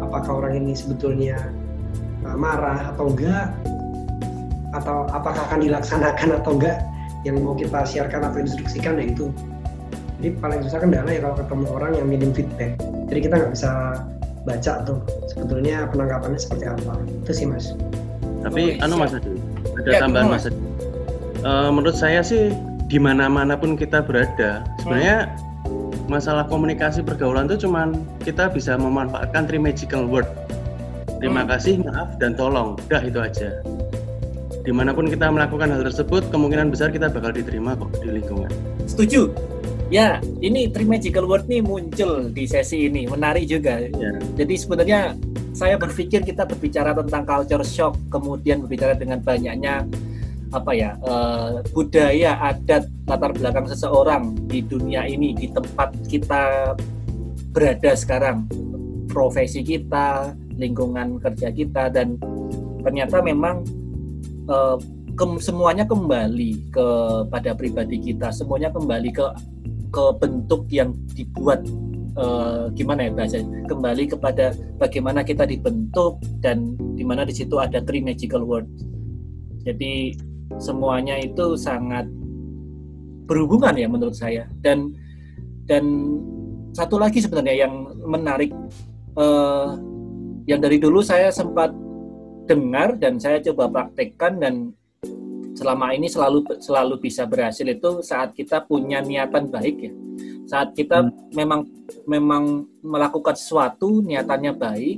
Apakah 0.03 0.32
orang 0.46 0.53
ini 0.62 0.77
sebetulnya 0.77 1.39
uh, 2.27 2.38
marah 2.38 2.94
atau 2.94 3.10
enggak? 3.10 3.50
Atau 4.75 5.10
apakah 5.10 5.41
akan 5.50 5.65
dilaksanakan 5.65 6.29
atau 6.44 6.51
enggak? 6.60 6.86
Yang 7.25 7.36
mau 7.41 7.56
kita 7.58 7.82
siarkan 7.82 8.29
atau 8.29 8.39
instruksikan 8.46 9.01
ya 9.01 9.10
itu. 9.10 9.34
Jadi 10.18 10.30
paling 10.42 10.60
susah 10.66 10.80
kendala 10.82 11.10
ya 11.14 11.22
kalau 11.22 11.36
ketemu 11.38 11.66
orang 11.70 11.92
yang 11.94 12.08
minim 12.10 12.32
feedback. 12.34 12.72
Jadi 13.08 13.20
kita 13.22 13.34
nggak 13.38 13.52
bisa 13.54 13.72
baca 14.48 14.74
tuh 14.88 14.98
sebetulnya 15.30 15.86
penangkapannya 15.92 16.40
seperti 16.40 16.66
apa. 16.72 16.94
Itu 17.26 17.32
sih 17.36 17.46
mas. 17.46 17.78
Tapi 18.42 18.80
oh, 18.80 18.86
anu 18.86 18.96
Mas 19.02 19.14
Adi, 19.18 19.34
ada 19.82 19.90
ya, 19.92 20.00
tambahan 20.02 20.28
Mas 20.32 20.46
Adi. 20.48 20.62
Uh, 21.44 21.70
menurut 21.70 21.98
saya 21.98 22.24
sih 22.24 22.54
di 22.88 22.98
mana-mana 22.98 23.60
pun 23.60 23.76
kita 23.76 24.00
berada, 24.00 24.64
sebenarnya 24.80 25.28
hmm. 25.68 26.08
masalah 26.08 26.48
komunikasi 26.48 27.04
pergaulan 27.04 27.52
itu 27.52 27.68
cuman 27.68 28.00
kita 28.24 28.48
bisa 28.48 28.80
memanfaatkan 28.80 29.46
three 29.46 29.60
magical 29.60 30.08
word. 30.08 30.26
Terima 31.18 31.44
hmm. 31.44 31.50
kasih, 31.50 31.74
maaf, 31.82 32.16
dan 32.22 32.38
tolong. 32.38 32.78
Udah 32.88 33.02
itu 33.04 33.20
aja. 33.20 33.50
Di 34.64 34.72
mana 34.72 34.94
pun 34.96 35.10
kita 35.10 35.28
melakukan 35.28 35.74
hal 35.74 35.82
tersebut, 35.82 36.30
kemungkinan 36.30 36.70
besar 36.72 36.94
kita 36.94 37.10
bakal 37.10 37.34
diterima 37.34 37.74
kok 37.76 37.90
di 38.00 38.22
lingkungan. 38.22 38.52
Setuju. 38.86 39.34
Ya, 39.88 40.20
ini 40.44 40.67
three 40.67 40.84
magical 40.84 41.32
word 41.32 41.48
nih 41.48 41.63
muncul 41.63 42.27
di 42.27 42.44
sesi 42.44 42.91
ini, 42.91 43.08
menarik 43.08 43.48
juga. 43.48 43.79
Ya. 43.79 44.20
Jadi 44.36 44.53
sebenarnya 44.60 45.15
saya 45.56 45.79
berpikir 45.79 46.27
kita 46.27 46.44
berbicara 46.44 46.91
tentang 46.91 47.24
culture 47.24 47.63
shock, 47.63 47.96
kemudian 48.12 48.67
berbicara 48.67 49.00
dengan 49.00 49.24
banyaknya 49.24 49.88
apa 50.56 50.72
ya 50.72 50.96
uh, 51.03 51.60
budaya 51.75 52.39
adat 52.39 52.88
latar 53.03 53.36
belakang 53.36 53.67
seseorang 53.67 54.32
di 54.48 54.63
dunia 54.63 55.03
ini 55.03 55.36
di 55.36 55.51
tempat 55.51 55.91
kita 56.08 56.72
berada 57.51 57.91
sekarang 58.00 58.48
profesi 59.12 59.60
kita 59.60 60.32
lingkungan 60.56 61.20
kerja 61.20 61.51
kita 61.51 61.91
dan 61.91 62.15
ternyata 62.79 63.20
memang 63.20 63.67
uh, 64.48 64.79
ke, 65.20 65.25
semuanya 65.44 65.84
kembali 65.84 66.72
kepada 66.72 67.51
pribadi 67.51 68.00
kita 68.00 68.32
semuanya 68.32 68.72
kembali 68.72 69.10
ke 69.12 69.27
ke 69.91 70.06
bentuk 70.20 70.67
yang 70.70 70.91
dibuat 71.15 71.63
uh, 72.17 72.67
gimana 72.74 73.08
ya 73.08 73.12
bahasa 73.13 73.39
kembali 73.70 74.03
kepada 74.12 74.51
bagaimana 74.82 75.22
kita 75.24 75.46
dibentuk 75.46 76.20
dan 76.41 76.75
di 76.98 77.06
mana 77.06 77.24
di 77.24 77.34
situ 77.34 77.56
ada 77.62 77.79
three 77.84 78.03
magical 78.03 78.44
words. 78.44 78.72
Jadi 79.63 80.17
semuanya 80.58 81.20
itu 81.20 81.60
sangat 81.60 82.08
berhubungan 83.27 83.75
ya 83.75 83.88
menurut 83.88 84.15
saya. 84.15 84.48
Dan 84.63 84.96
dan 85.67 85.84
satu 86.72 86.96
lagi 86.98 87.20
sebenarnya 87.20 87.67
yang 87.67 87.74
menarik 88.08 88.51
uh, 89.20 89.75
yang 90.48 90.63
dari 90.63 90.79
dulu 90.79 91.03
saya 91.03 91.27
sempat 91.29 91.75
dengar 92.48 92.96
dan 92.96 93.20
saya 93.20 93.44
coba 93.44 93.67
praktekkan 93.67 94.39
dan 94.39 94.72
selama 95.58 95.90
ini 95.98 96.06
selalu 96.06 96.62
selalu 96.62 97.02
bisa 97.02 97.26
berhasil 97.26 97.66
itu 97.66 98.06
saat 98.06 98.38
kita 98.38 98.62
punya 98.62 99.02
niatan 99.02 99.50
baik 99.50 99.90
ya 99.90 99.94
saat 100.46 100.78
kita 100.78 101.02
hmm. 101.02 101.34
memang 101.34 101.66
memang 102.06 102.44
melakukan 102.86 103.34
sesuatu 103.34 104.06
niatannya 104.06 104.54
baik 104.54 104.98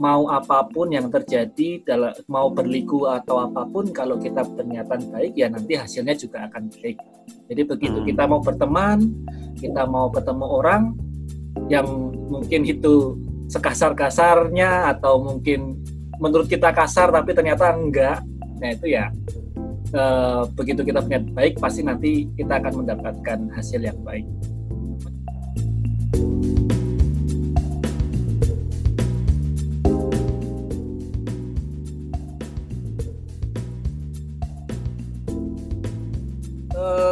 mau 0.00 0.28
apa 0.32 0.66
pun 0.66 0.90
yang 0.90 1.06
terjadi 1.12 1.84
dalam 1.86 2.12
mau 2.26 2.50
berliku 2.50 3.06
atau 3.06 3.46
apa 3.46 3.64
pun 3.70 3.88
kalau 3.94 4.18
kita 4.18 4.42
berniatan 4.42 5.08
baik 5.14 5.32
ya 5.38 5.46
nanti 5.46 5.78
hasilnya 5.78 6.18
juga 6.18 6.50
akan 6.50 6.68
baik 6.82 6.98
jadi 7.46 7.62
begitu 7.62 7.98
hmm. 8.02 8.08
kita 8.10 8.22
mau 8.26 8.42
berteman 8.42 9.14
kita 9.62 9.86
mau 9.86 10.10
ketemu 10.10 10.46
orang 10.46 10.82
yang 11.70 11.86
mungkin 12.26 12.66
itu 12.66 13.14
sekasar-kasarnya 13.46 14.90
atau 14.94 15.22
mungkin 15.22 15.78
menurut 16.18 16.46
kita 16.50 16.74
kasar 16.74 17.14
tapi 17.14 17.30
ternyata 17.30 17.74
enggak 17.74 18.22
nah 18.60 18.68
itu 18.74 18.92
ya 18.92 19.08
e, 19.90 20.02
begitu 20.54 20.80
kita 20.86 21.02
punya 21.02 21.20
baik 21.34 21.58
pasti 21.58 21.82
nanti 21.82 22.26
kita 22.38 22.58
akan 22.62 22.86
mendapatkan 22.86 23.38
hasil 23.54 23.80
yang 23.82 23.98
baik. 24.06 24.26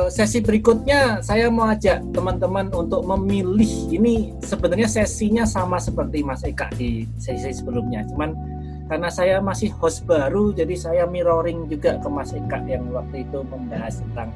Sesi 0.09 0.43
berikutnya 0.43 1.23
saya 1.23 1.47
mau 1.47 1.71
ajak 1.71 2.03
teman-teman 2.11 2.73
untuk 2.75 3.07
memilih. 3.07 3.71
Ini 3.93 4.35
sebenarnya 4.43 4.91
sesinya 4.91 5.47
sama 5.47 5.79
seperti 5.79 6.27
Mas 6.27 6.43
Eka 6.43 6.75
di 6.75 7.07
sesi 7.21 7.55
sebelumnya. 7.55 8.03
Cuman 8.11 8.35
karena 8.89 9.09
saya 9.13 9.37
masih 9.39 9.71
host 9.77 10.09
baru 10.09 10.51
jadi 10.57 10.75
saya 10.75 11.03
mirroring 11.05 11.69
juga 11.69 12.01
ke 12.01 12.09
Mas 12.09 12.33
Eka 12.33 12.65
yang 12.65 12.89
waktu 12.91 13.25
itu 13.29 13.45
membahas 13.47 14.01
tentang 14.01 14.33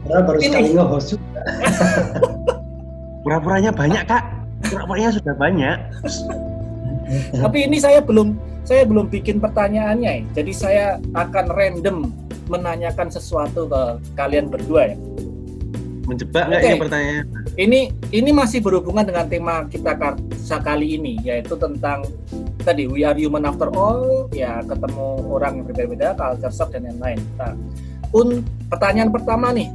Pura 0.00 0.24
baru 0.24 0.38
sekali 0.40 0.68
nge-host 0.72 1.08
juga 1.18 1.40
pura-puranya 3.26 3.70
banyak 3.74 4.02
kak 4.08 4.24
pura-puranya 4.70 5.10
sudah 5.12 5.34
banyak 5.36 5.78
tapi 7.36 7.58
ini 7.68 7.76
saya 7.82 8.00
belum 8.00 8.38
saya 8.64 8.86
belum 8.86 9.10
bikin 9.12 9.42
pertanyaannya 9.42 10.24
jadi 10.32 10.52
saya 10.54 10.84
akan 11.12 11.46
random 11.52 12.08
menanyakan 12.50 13.08
sesuatu 13.08 13.70
ke 13.70 13.82
kalian 14.18 14.50
berdua 14.50 14.92
ya. 14.92 14.96
Menjebak 16.10 16.50
nggak 16.50 16.58
okay. 16.58 16.66
ini 16.74 16.82
pertanyaan? 16.82 17.24
Ini 17.54 17.80
ini 18.10 18.30
masih 18.34 18.58
berhubungan 18.58 19.06
dengan 19.06 19.30
tema 19.30 19.62
kita 19.70 19.94
kali 20.58 20.98
ini 20.98 21.22
yaitu 21.22 21.54
tentang 21.54 22.02
tadi 22.62 22.84
we 22.86 23.02
are 23.02 23.16
human 23.16 23.48
after 23.48 23.68
all 23.74 24.28
ya 24.30 24.60
ketemu 24.64 25.06
orang 25.26 25.60
yang 25.60 25.64
berbeda-beda 25.66 26.08
culture 26.16 26.52
shock 26.52 26.70
dan 26.76 26.86
lain-lain. 26.86 27.20
Nah, 27.40 27.54
un, 28.14 28.44
pertanyaan 28.68 29.10
pertama 29.10 29.50
nih. 29.54 29.68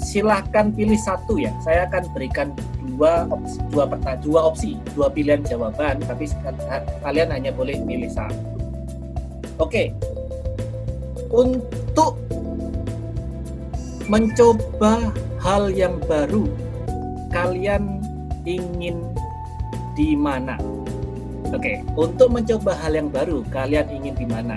Silahkan 0.00 0.72
pilih 0.72 0.96
satu 0.96 1.36
ya. 1.36 1.52
Saya 1.60 1.84
akan 1.84 2.08
berikan 2.16 2.56
dua 2.96 3.28
opsi, 3.28 3.60
dua 3.68 3.84
peta, 3.84 4.16
dua 4.24 4.40
opsi, 4.48 4.80
dua 4.96 5.12
pilihan 5.12 5.44
jawaban, 5.44 6.00
tapi 6.08 6.24
kalian 7.04 7.28
hanya 7.28 7.52
boleh 7.52 7.76
pilih 7.84 8.08
satu. 8.08 8.40
Oke. 9.60 9.92
Untuk 11.28 12.16
mencoba 14.08 15.12
hal 15.38 15.68
yang 15.70 16.00
baru, 16.08 16.48
kalian 17.28 18.00
ingin 18.48 19.04
di 19.92 20.16
mana? 20.16 20.56
Oke, 21.50 21.82
untuk 21.98 22.30
mencoba 22.30 22.78
hal 22.78 22.94
yang 22.94 23.10
baru, 23.10 23.42
kalian 23.50 23.90
ingin 23.90 24.14
di 24.14 24.26
mana? 24.26 24.54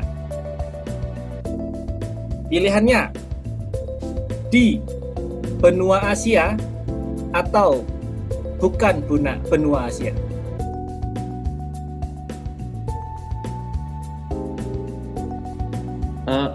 Pilihannya 2.54 3.10
di 4.54 4.78
benua 5.58 6.14
Asia 6.14 6.54
atau 7.34 7.82
bukan 8.62 9.02
buna 9.10 9.42
benua 9.50 9.90
Asia. 9.90 10.14
Uh, 16.30 16.54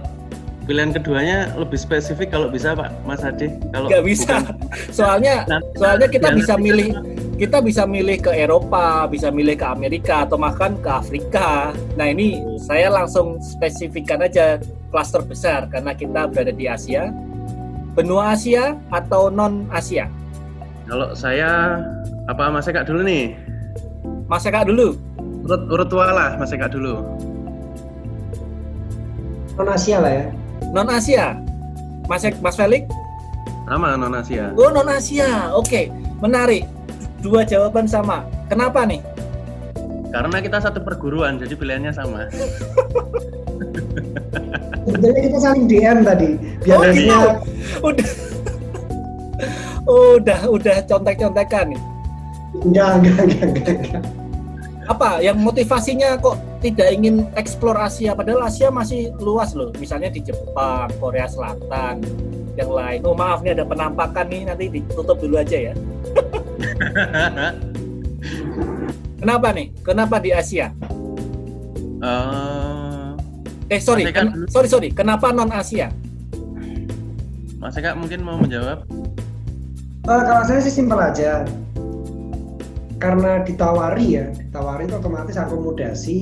pilihan 0.70 0.94
keduanya 0.94 1.50
lebih 1.58 1.82
spesifik 1.82 2.30
kalau 2.30 2.46
bisa 2.46 2.78
Pak 2.78 2.94
Mas 3.02 3.26
Adi. 3.26 3.50
Kalau 3.74 3.90
nggak 3.90 4.06
bisa, 4.06 4.38
bukan, 4.38 4.54
soalnya 4.94 5.42
soalnya 5.74 6.06
kita 6.06 6.30
bisa 6.30 6.54
milih 6.54 7.17
kita 7.38 7.62
bisa 7.62 7.86
milih 7.86 8.18
ke 8.18 8.34
Eropa, 8.34 9.06
bisa 9.06 9.30
milih 9.30 9.54
ke 9.54 9.62
Amerika 9.62 10.26
atau 10.26 10.34
bahkan 10.34 10.74
ke 10.82 10.90
Afrika. 10.90 11.70
Nah 11.94 12.10
ini 12.10 12.42
saya 12.58 12.90
langsung 12.90 13.38
spesifikkan 13.38 14.26
aja 14.26 14.58
klaster 14.90 15.22
besar 15.22 15.70
karena 15.70 15.94
kita 15.94 16.26
berada 16.26 16.50
di 16.50 16.66
Asia. 16.66 17.14
Benua 17.94 18.34
Asia 18.34 18.74
atau 18.90 19.30
non 19.30 19.70
Asia? 19.70 20.10
Kalau 20.90 21.14
saya 21.14 21.78
apa 22.26 22.50
Mas 22.50 22.66
Eka 22.66 22.82
dulu 22.82 23.06
nih? 23.06 23.38
Mas 24.26 24.42
Eka 24.42 24.66
dulu. 24.66 24.98
Urut 25.46 25.62
urut 25.70 25.88
tua 25.88 26.10
lah 26.10 26.30
Mas 26.42 26.50
Eka 26.50 26.66
dulu. 26.66 27.06
Non 29.54 29.68
Asia 29.70 30.02
lah 30.02 30.10
ya. 30.10 30.26
Non 30.74 30.90
Asia. 30.90 31.38
Mas 32.10 32.26
Mas 32.42 32.58
Felix? 32.58 32.82
Sama 33.62 33.94
non 33.94 34.10
Asia. 34.18 34.50
Oh 34.58 34.74
non 34.74 34.90
Asia, 34.90 35.54
oke, 35.54 35.86
menarik 36.18 36.77
dua 37.22 37.42
jawaban 37.42 37.86
sama. 37.86 38.24
Kenapa 38.46 38.86
nih? 38.86 39.02
Karena 40.08 40.40
kita 40.40 40.58
satu 40.62 40.80
perguruan, 40.80 41.36
jadi 41.36 41.52
pilihannya 41.52 41.92
sama. 41.92 42.26
Jadi 44.88 45.18
kita 45.28 45.38
saling 45.38 45.64
DM 45.68 45.98
tadi. 46.00 46.40
Biar 46.64 46.78
oh, 46.80 46.84
iya. 46.88 47.20
udah 47.84 48.08
udah 49.84 50.40
udah 50.48 50.76
contek-contekan 50.88 51.76
nih. 51.76 51.80
Enggak, 52.64 52.90
enggak, 53.04 53.18
enggak, 53.20 53.46
enggak, 53.52 53.76
enggak. 53.84 54.04
Apa 54.88 55.20
yang 55.20 55.36
motivasinya 55.44 56.16
kok 56.16 56.40
tidak 56.64 56.88
ingin 56.96 57.28
eksplor 57.36 57.76
Asia 57.76 58.16
padahal 58.16 58.48
Asia 58.48 58.72
masih 58.72 59.12
luas 59.20 59.52
loh. 59.52 59.68
Misalnya 59.76 60.08
di 60.08 60.24
Jepang, 60.24 60.88
Korea 60.96 61.28
Selatan, 61.28 62.00
yang 62.56 62.70
lain. 62.72 63.04
Oh 63.04 63.12
maaf 63.12 63.44
nih 63.44 63.52
ada 63.54 63.68
penampakan 63.68 64.26
nih 64.32 64.42
nanti 64.48 64.64
ditutup 64.72 65.20
dulu 65.20 65.36
aja 65.38 65.70
ya. 65.70 65.74
Kenapa 69.18 69.50
nih? 69.50 69.66
Kenapa 69.82 70.16
di 70.22 70.30
Asia? 70.30 70.70
Uh, 71.98 73.18
eh 73.66 73.82
sorry, 73.82 74.06
ken 74.14 74.46
sorry 74.46 74.70
sorry. 74.70 74.88
Kenapa 74.94 75.34
non 75.34 75.50
Asia? 75.50 75.90
Mas 77.58 77.74
Eka 77.74 77.98
mungkin 77.98 78.22
mau 78.22 78.38
menjawab? 78.38 78.86
Uh, 80.06 80.22
kalau 80.22 80.42
saya 80.46 80.62
sih 80.62 80.70
simpel 80.70 81.02
aja. 81.02 81.42
Karena 82.98 83.46
ditawari 83.46 84.18
ya, 84.18 84.26
ditawari 84.34 84.90
itu 84.90 84.94
otomatis 84.98 85.38
akomodasi 85.38 86.18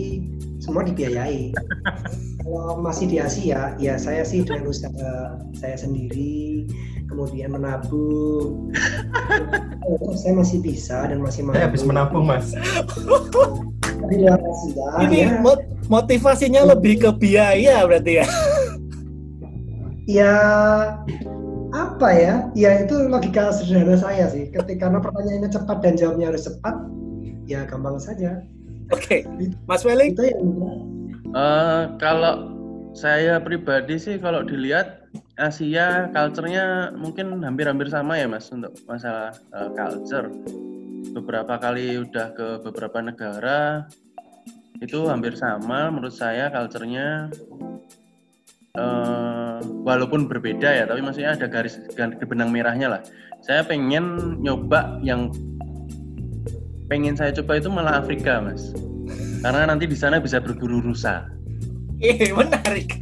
semua 0.60 0.84
dibiayai. 0.84 1.56
kalau 2.46 2.78
masih 2.78 3.10
di 3.10 3.16
Asia, 3.18 3.74
ya 3.80 3.98
saya 3.98 4.22
sih 4.22 4.46
dengan 4.46 4.70
usaha 4.70 5.40
saya 5.56 5.76
sendiri, 5.76 6.68
kemudian 7.10 7.56
menabung. 7.56 8.70
oh, 9.88 10.14
saya 10.20 10.36
masih 10.36 10.62
bisa 10.62 11.10
dan 11.10 11.24
masih 11.24 11.42
mampu. 11.42 11.58
Saya 11.58 11.66
habis 11.66 11.82
menabung, 11.82 12.24
Mas. 12.28 12.54
Di 14.06 14.16
luar 14.20 14.38
Asia. 14.38 14.88
Ini 15.08 15.18
ya. 15.18 15.30
motivasinya 15.88 16.62
lebih 16.76 17.02
ke 17.02 17.10
biaya 17.16 17.82
berarti 17.88 18.22
ya. 18.22 18.26
ya 20.06 20.34
apa 21.96 22.12
ya? 22.12 22.34
Ya 22.52 22.70
itu 22.84 23.08
logika 23.08 23.48
sederhana 23.56 23.96
saya 23.96 24.28
sih. 24.28 24.52
Ketika 24.52 24.92
karena 24.92 25.00
pertanyaannya 25.00 25.48
cepat 25.48 25.80
dan 25.80 25.96
jawabnya 25.96 26.28
harus 26.28 26.44
cepat, 26.44 26.76
ya 27.48 27.64
gampang 27.64 27.96
saja. 27.96 28.44
Oke, 28.92 29.24
okay. 29.24 29.50
Mas 29.64 29.80
Welling. 29.80 30.12
Itu 30.12 30.28
yang 30.28 30.44
uh, 31.32 31.96
kalau 31.96 32.52
saya 32.92 33.40
pribadi 33.40 33.96
sih 33.96 34.20
kalau 34.20 34.44
dilihat 34.44 35.08
Asia 35.40 36.12
culture-nya 36.12 36.92
mungkin 36.96 37.40
hampir-hampir 37.40 37.88
sama 37.88 38.20
ya 38.20 38.28
Mas 38.28 38.52
untuk 38.52 38.76
masalah 38.84 39.32
uh, 39.56 39.72
culture. 39.72 40.28
Beberapa 41.16 41.56
kali 41.56 41.96
udah 41.96 42.36
ke 42.36 42.48
beberapa 42.60 43.00
negara 43.00 43.88
itu 44.84 45.08
hampir 45.08 45.32
sama 45.32 45.88
menurut 45.88 46.12
saya 46.12 46.52
culture-nya 46.52 47.32
uh, 48.76 49.35
walaupun 49.86 50.26
berbeda 50.26 50.66
ya 50.66 50.84
tapi 50.90 50.98
maksudnya 50.98 51.38
ada 51.38 51.46
garis 51.46 51.78
benang 52.26 52.50
merahnya 52.50 52.98
lah. 52.98 53.00
Saya 53.46 53.62
pengen 53.62 54.36
nyoba 54.42 54.98
yang 55.06 55.30
pengen 56.90 57.14
saya 57.14 57.30
coba 57.30 57.62
itu 57.62 57.70
malah 57.70 58.02
Afrika 58.02 58.42
Mas. 58.42 58.74
Karena 59.46 59.70
nanti 59.70 59.86
di 59.86 59.94
sana 59.94 60.18
bisa 60.18 60.42
berburu 60.42 60.82
rusa. 60.82 61.30
Iya 62.02 62.34
menarik. 62.34 62.98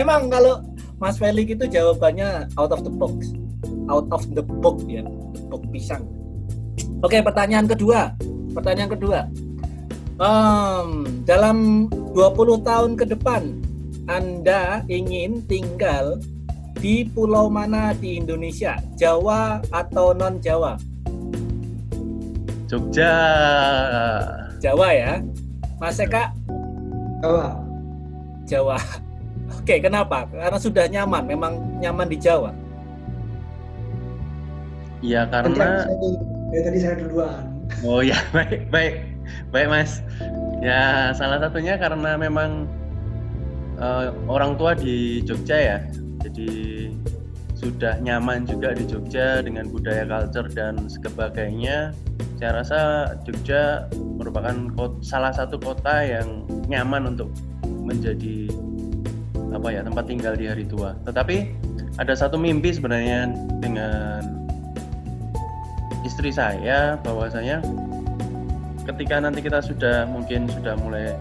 Emang 0.00 0.32
kalau 0.32 0.64
Mas 0.96 1.20
Felix 1.20 1.52
itu 1.52 1.68
jawabannya 1.68 2.48
out 2.56 2.72
of 2.72 2.80
the 2.80 2.92
box. 2.92 3.36
Out 3.92 4.08
of 4.08 4.24
the 4.32 4.40
box 4.40 4.80
ya. 4.88 5.04
Box 5.52 5.62
pisang. 5.68 6.08
Oke, 7.04 7.20
pertanyaan 7.20 7.68
kedua. 7.68 8.16
Pertanyaan 8.56 8.90
kedua. 8.96 9.20
Um, 10.20 11.04
dalam 11.28 11.88
20 12.12 12.60
tahun 12.64 12.90
ke 12.96 13.08
depan 13.12 13.69
Anda 14.10 14.82
ingin 14.90 15.46
tinggal 15.46 16.18
di 16.82 17.06
pulau 17.14 17.46
mana 17.46 17.94
di 17.94 18.18
Indonesia? 18.18 18.74
Jawa 18.98 19.62
atau 19.70 20.10
non 20.10 20.42
Jawa? 20.42 20.74
Jogja. 22.66 23.14
Jawa 24.58 24.88
ya. 24.90 25.22
Mas 25.78 26.02
Eka? 26.02 26.34
Jawa. 27.22 27.54
Jawa. 28.50 28.78
Oke, 29.62 29.78
kenapa? 29.78 30.26
Karena 30.26 30.58
sudah 30.58 30.90
nyaman, 30.90 31.30
memang 31.30 31.54
nyaman 31.78 32.10
di 32.10 32.18
Jawa. 32.18 32.50
Iya, 35.06 35.22
karena 35.30 35.86
ya, 36.50 36.60
tadi 36.66 36.78
saya 36.82 36.98
duluan. 36.98 37.46
Oh 37.86 38.02
ya, 38.02 38.18
baik, 38.34 38.66
baik. 38.74 39.06
Baik, 39.54 39.70
Mas. 39.70 40.02
Ya, 40.58 41.14
salah 41.14 41.38
satunya 41.38 41.78
karena 41.78 42.18
memang 42.18 42.66
uh, 43.80 44.12
orang 44.28 44.54
tua 44.60 44.76
di 44.76 45.24
Jogja 45.24 45.56
ya. 45.56 45.78
Jadi 46.20 46.48
sudah 47.56 48.00
nyaman 48.00 48.48
juga 48.48 48.72
di 48.72 48.84
Jogja 48.88 49.44
dengan 49.44 49.68
budaya 49.68 50.04
culture 50.08 50.48
dan 50.52 50.88
sebagainya. 50.88 51.92
Saya 52.40 52.64
rasa 52.64 52.80
Jogja 53.28 53.88
merupakan 54.16 54.72
kota, 54.72 54.96
salah 55.04 55.32
satu 55.32 55.60
kota 55.60 56.00
yang 56.04 56.48
nyaman 56.68 57.16
untuk 57.16 57.28
menjadi 57.64 58.48
apa 59.50 59.68
ya 59.68 59.84
tempat 59.84 60.04
tinggal 60.08 60.32
di 60.36 60.48
hari 60.48 60.64
tua. 60.64 60.96
Tetapi 61.04 61.52
ada 62.00 62.16
satu 62.16 62.40
mimpi 62.40 62.72
sebenarnya 62.72 63.28
dengan 63.60 64.40
istri 66.00 66.32
saya 66.32 66.96
bahwasanya 67.04 67.60
ketika 68.88 69.20
nanti 69.20 69.44
kita 69.44 69.60
sudah 69.60 70.08
mungkin 70.08 70.48
sudah 70.48 70.80
mulai 70.80 71.12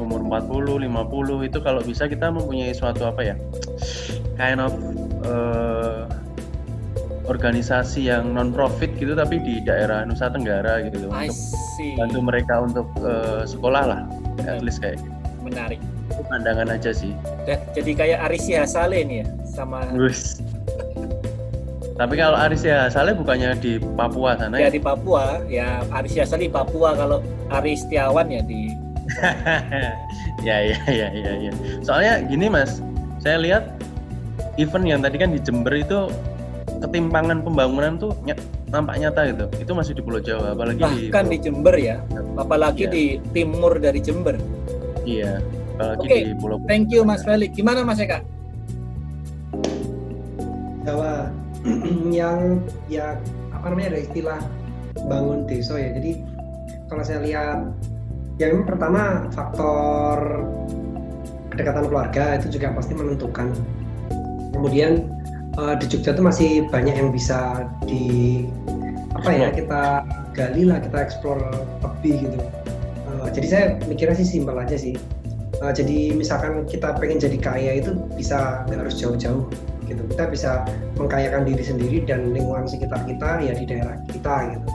umur 0.00 0.24
40, 0.24 0.88
50 0.88 1.48
itu 1.48 1.58
kalau 1.60 1.80
bisa 1.84 2.08
kita 2.08 2.32
mempunyai 2.32 2.72
suatu 2.72 3.04
apa 3.04 3.20
ya? 3.22 3.36
Kind 4.40 4.58
of 4.58 4.72
uh, 5.28 6.08
organisasi 7.30 8.10
yang 8.10 8.34
non 8.34 8.50
profit 8.50 8.90
gitu 8.98 9.14
tapi 9.14 9.38
di 9.38 9.62
daerah 9.62 10.02
Nusa 10.02 10.26
Tenggara 10.34 10.82
gitu 10.82 11.06
loh 11.06 11.14
untuk 11.14 11.38
bantu 11.94 12.18
mereka 12.18 12.54
untuk 12.58 12.90
uh, 13.06 13.46
sekolah 13.46 13.82
lah 13.86 14.00
at 14.50 14.64
least 14.66 14.82
kayak 14.82 14.98
gitu. 14.98 15.14
menarik. 15.46 15.78
Itu 16.10 16.22
pandangan 16.26 16.68
aja 16.74 16.90
sih. 16.90 17.14
Jadi 17.46 17.94
kayak 17.94 18.18
Arisia 18.26 18.66
Saleh 18.66 19.06
nih 19.06 19.16
ya 19.22 19.26
sama 19.46 19.86
Wus. 19.94 20.42
tapi 22.00 22.16
kalau 22.16 22.32
Arisia 22.32 22.88
Saleh 22.88 23.12
bukannya 23.12 23.52
di 23.60 23.76
Papua 23.76 24.32
sana 24.34 24.58
ya, 24.58 24.66
ya? 24.66 24.70
di 24.74 24.82
Papua. 24.82 25.38
Ya 25.46 25.84
Arisia 25.94 26.26
Saleh 26.26 26.50
Papua. 26.50 26.98
Kalau 26.98 27.22
Aris 27.52 27.86
Setiawan 27.86 28.26
ya 28.26 28.42
di 28.42 28.74
ya 30.46 30.56
ya 30.64 30.78
ya 30.88 31.08
ya 31.12 31.32
ya 31.48 31.52
soalnya 31.84 32.24
gini 32.24 32.48
mas 32.48 32.80
saya 33.20 33.36
lihat 33.40 33.64
event 34.56 34.86
yang 34.88 35.00
tadi 35.04 35.16
kan 35.20 35.30
di 35.32 35.40
Jember 35.40 35.72
itu 35.76 36.08
ketimpangan 36.80 37.44
pembangunan 37.44 38.00
tuh 38.00 38.16
ny 38.24 38.32
nampak 38.72 38.96
nyata 39.02 39.20
gitu. 39.34 39.44
Itu 39.60 39.72
masih 39.76 39.92
di 39.98 40.02
Pulau 40.02 40.22
Jawa, 40.22 40.56
apalagi 40.56 40.80
bahkan 40.80 41.26
di, 41.28 41.36
di 41.36 41.38
Jember 41.44 41.74
ya, 41.76 42.00
apalagi 42.38 42.86
ya. 42.86 42.90
di 42.90 43.04
timur 43.34 43.76
dari 43.76 44.00
Jember. 44.00 44.38
Iya, 45.04 45.42
apalagi 45.76 46.06
okay. 46.06 46.20
di 46.30 46.34
Pulau. 46.38 46.56
Thank 46.64 46.94
you 46.94 47.02
Mas 47.04 47.20
Felix. 47.26 47.52
Gimana 47.52 47.84
Mas 47.84 48.00
Eka? 48.00 48.24
Jawa 50.86 51.28
yang 52.08 52.64
ya 52.88 53.20
apa 53.52 53.66
namanya 53.68 53.98
ada 53.98 54.00
istilah 54.00 54.40
bangun 55.10 55.44
desa 55.44 55.76
ya. 55.76 55.92
Jadi 56.00 56.24
kalau 56.88 57.02
saya 57.04 57.20
lihat 57.20 57.58
yang 58.40 58.64
pertama 58.64 59.28
faktor 59.36 60.48
kedekatan 61.52 61.92
keluarga 61.92 62.40
itu 62.40 62.56
juga 62.56 62.72
pasti 62.72 62.96
menentukan. 62.96 63.52
Kemudian 64.56 65.12
uh, 65.60 65.76
di 65.76 65.84
Jogja 65.84 66.16
itu 66.16 66.24
masih 66.24 66.50
banyak 66.72 66.96
yang 66.96 67.12
bisa 67.12 67.68
di 67.84 68.48
apa 69.12 69.28
ya 69.28 69.48
kita 69.52 70.08
gali 70.32 70.64
lah 70.64 70.80
kita 70.80 70.96
explore 71.04 71.42
lebih 71.84 72.32
gitu. 72.32 72.40
Uh, 73.12 73.28
jadi 73.28 73.46
saya 73.46 73.64
mikirnya 73.84 74.16
sih 74.16 74.40
simpel 74.40 74.56
aja 74.56 74.76
sih. 74.80 74.96
Uh, 75.60 75.68
jadi 75.76 76.16
misalkan 76.16 76.64
kita 76.64 76.96
pengen 76.96 77.20
jadi 77.20 77.36
kaya 77.36 77.72
itu 77.84 77.92
bisa 78.16 78.64
nggak 78.72 78.88
harus 78.88 78.96
jauh-jauh 78.96 79.44
gitu. 79.84 80.02
Kita 80.16 80.32
bisa 80.32 80.64
mengkayakan 80.96 81.44
diri 81.44 81.60
sendiri 81.60 81.98
dan 82.08 82.32
lingkungan 82.32 82.64
sekitar 82.64 83.04
kita 83.04 83.44
ya 83.44 83.52
di 83.52 83.68
daerah 83.68 84.00
kita 84.08 84.56
gitu. 84.56 84.68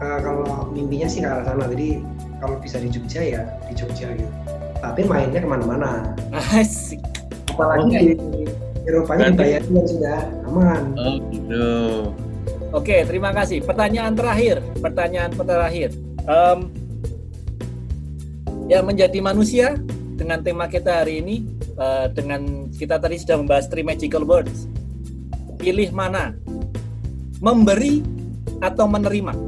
Uh, 0.00 0.18
kalau 0.24 0.72
mimpinya 0.72 1.10
sih 1.10 1.20
ke 1.20 1.28
arah 1.28 1.44
sana. 1.44 1.68
Jadi 1.68 2.00
kalau 2.38 2.56
bisa 2.62 2.78
di 2.78 2.88
Jogja 2.90 3.20
ya 3.20 3.42
di 3.66 3.74
Jogja 3.74 4.14
gitu 4.14 4.32
tapi 4.78 5.02
mainnya 5.06 5.42
ke 5.42 5.48
mana-mana 5.48 6.14
asik 6.58 7.02
apalagi 7.50 7.90
okay. 7.90 8.02
di 8.14 8.38
Eropanya 8.88 9.36
dibayarin 9.36 9.68
dan 9.68 9.84
sudah 9.84 10.18
aman. 10.48 10.82
Oh 10.96 11.16
gitu. 11.28 11.68
Oke, 12.72 13.04
terima 13.04 13.36
kasih. 13.36 13.60
Pertanyaan 13.60 14.16
terakhir, 14.16 14.64
pertanyaan 14.80 15.28
terakhir. 15.36 15.92
Um, 16.24 16.72
yang 18.68 18.88
menjadi 18.88 19.20
manusia 19.20 19.76
dengan 20.16 20.40
tema 20.40 20.72
kita 20.72 21.04
hari 21.04 21.20
ini, 21.20 21.44
uh, 21.76 22.08
dengan 22.08 22.72
kita 22.72 22.96
tadi 22.96 23.20
sudah 23.20 23.36
membahas 23.44 23.68
three 23.68 23.84
magical 23.84 24.24
words. 24.24 24.64
Pilih 25.60 25.92
mana? 25.92 26.32
Memberi 27.44 28.00
atau 28.64 28.88
menerima? 28.88 29.47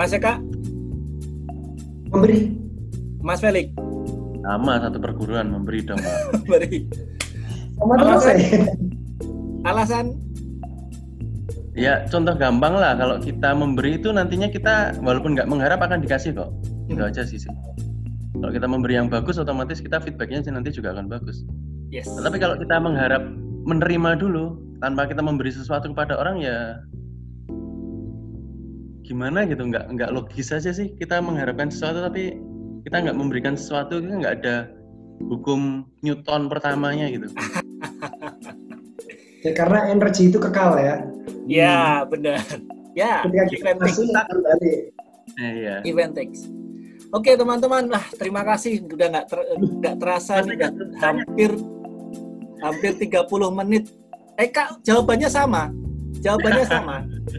Mas 0.00 0.16
Eka? 0.16 0.40
Memberi. 2.08 2.56
Mas 3.20 3.44
Felix? 3.44 3.76
sama 4.40 4.80
satu 4.80 4.96
perguruan 4.96 5.52
memberi 5.52 5.84
dong 5.84 6.00
memberi. 6.32 6.88
Alasan? 7.84 8.36
alasan? 9.68 10.06
Ya 11.76 12.08
contoh 12.08 12.32
gampang 12.40 12.72
lah. 12.72 12.96
Kalau 12.96 13.20
kita 13.20 13.52
memberi 13.52 14.00
itu 14.00 14.08
nantinya 14.08 14.48
kita 14.48 14.96
walaupun 15.04 15.36
nggak 15.36 15.44
mengharap 15.44 15.84
akan 15.84 16.00
dikasih 16.00 16.32
kok. 16.32 16.48
Itu 16.88 17.04
hmm. 17.04 17.10
aja 17.12 17.22
sih 17.28 17.36
sih 17.36 17.52
kalau 18.40 18.56
kita 18.56 18.64
memberi 18.64 18.96
yang 18.96 19.12
bagus 19.12 19.36
otomatis 19.36 19.84
kita 19.84 20.00
feedbacknya 20.00 20.40
sih 20.40 20.52
nanti 20.56 20.72
juga 20.72 20.96
akan 20.96 21.12
bagus. 21.12 21.44
Yes. 21.92 22.08
Tapi 22.08 22.40
kalau 22.40 22.56
kita 22.56 22.80
mengharap 22.80 23.20
menerima 23.68 24.16
dulu 24.16 24.56
tanpa 24.80 25.04
kita 25.04 25.20
memberi 25.20 25.52
sesuatu 25.52 25.92
kepada 25.92 26.16
orang 26.16 26.40
ya 26.40 26.80
gimana 29.10 29.42
gitu 29.42 29.66
nggak 29.66 29.90
nggak 29.90 30.10
logis 30.14 30.54
aja 30.54 30.70
sih. 30.70 30.94
Kita 30.94 31.18
mengharapkan 31.18 31.66
sesuatu 31.66 32.06
tapi 32.06 32.38
kita 32.86 32.96
nggak 33.02 33.18
memberikan 33.18 33.58
sesuatu 33.58 33.98
kita 33.98 34.14
nggak 34.22 34.34
ada 34.46 34.70
hukum 35.26 35.82
Newton 36.06 36.46
pertamanya 36.46 37.10
gitu. 37.10 37.26
Ya 39.40 39.56
karena 39.56 39.88
energi 39.88 40.28
itu 40.28 40.36
kekal 40.36 40.76
ya. 40.76 41.00
Ya 41.48 42.04
hmm. 42.04 42.12
benar. 42.12 42.44
Ya 42.92 43.24
event 43.24 43.80
kembali. 43.80 44.72
Eh, 45.40 45.52
ya. 45.64 45.76
event 45.88 46.12
Oke 47.10 47.34
teman-teman, 47.34 47.88
nah 47.88 48.04
terima 48.20 48.44
kasih. 48.44 48.84
Udah 48.84 49.08
nggak 49.08 49.26
ter, 49.32 49.40
nggak 49.56 49.96
terasa 49.96 50.44
nih 50.44 50.60
udah 50.60 50.70
hampir 51.00 51.50
hampir 52.60 52.92
30 53.00 53.58
menit. 53.64 53.84
Eh 54.36 54.52
kak 54.52 54.84
jawabannya 54.84 55.32
sama, 55.32 55.72
jawabannya 56.18 56.64
sama. 56.66 56.96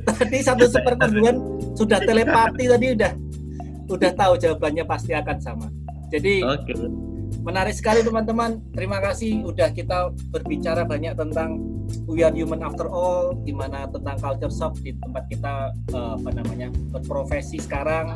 Tadi 0.07 0.37
satu 0.39 0.65
sepertemuan 0.71 1.35
sudah 1.75 1.99
telepati 1.99 2.71
tadi 2.71 2.95
udah 2.95 3.11
udah 3.91 4.11
tahu 4.15 4.33
jawabannya 4.39 4.83
pasti 4.87 5.11
akan 5.11 5.37
sama. 5.43 5.67
Jadi 6.11 6.43
okay. 6.43 6.75
menarik 7.43 7.75
sekali 7.75 8.03
teman-teman. 8.03 8.63
Terima 8.71 9.03
kasih 9.03 9.43
udah 9.43 9.71
kita 9.75 10.15
berbicara 10.31 10.87
banyak 10.87 11.15
tentang 11.19 11.59
we 12.07 12.23
are 12.23 12.31
human 12.31 12.63
after 12.63 12.87
all, 12.87 13.35
gimana 13.43 13.87
tentang 13.91 14.15
culture 14.19 14.53
shock 14.53 14.79
di 14.79 14.95
tempat 14.95 15.27
kita 15.27 15.75
uh, 15.91 16.15
apa 16.15 16.29
namanya 16.31 16.71
berprofesi 16.91 17.59
sekarang 17.59 18.15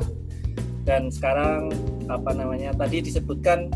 dan 0.85 1.09
sekarang 1.09 1.73
apa 2.07 2.31
namanya 2.31 2.71
tadi 2.77 3.01
disebutkan 3.01 3.73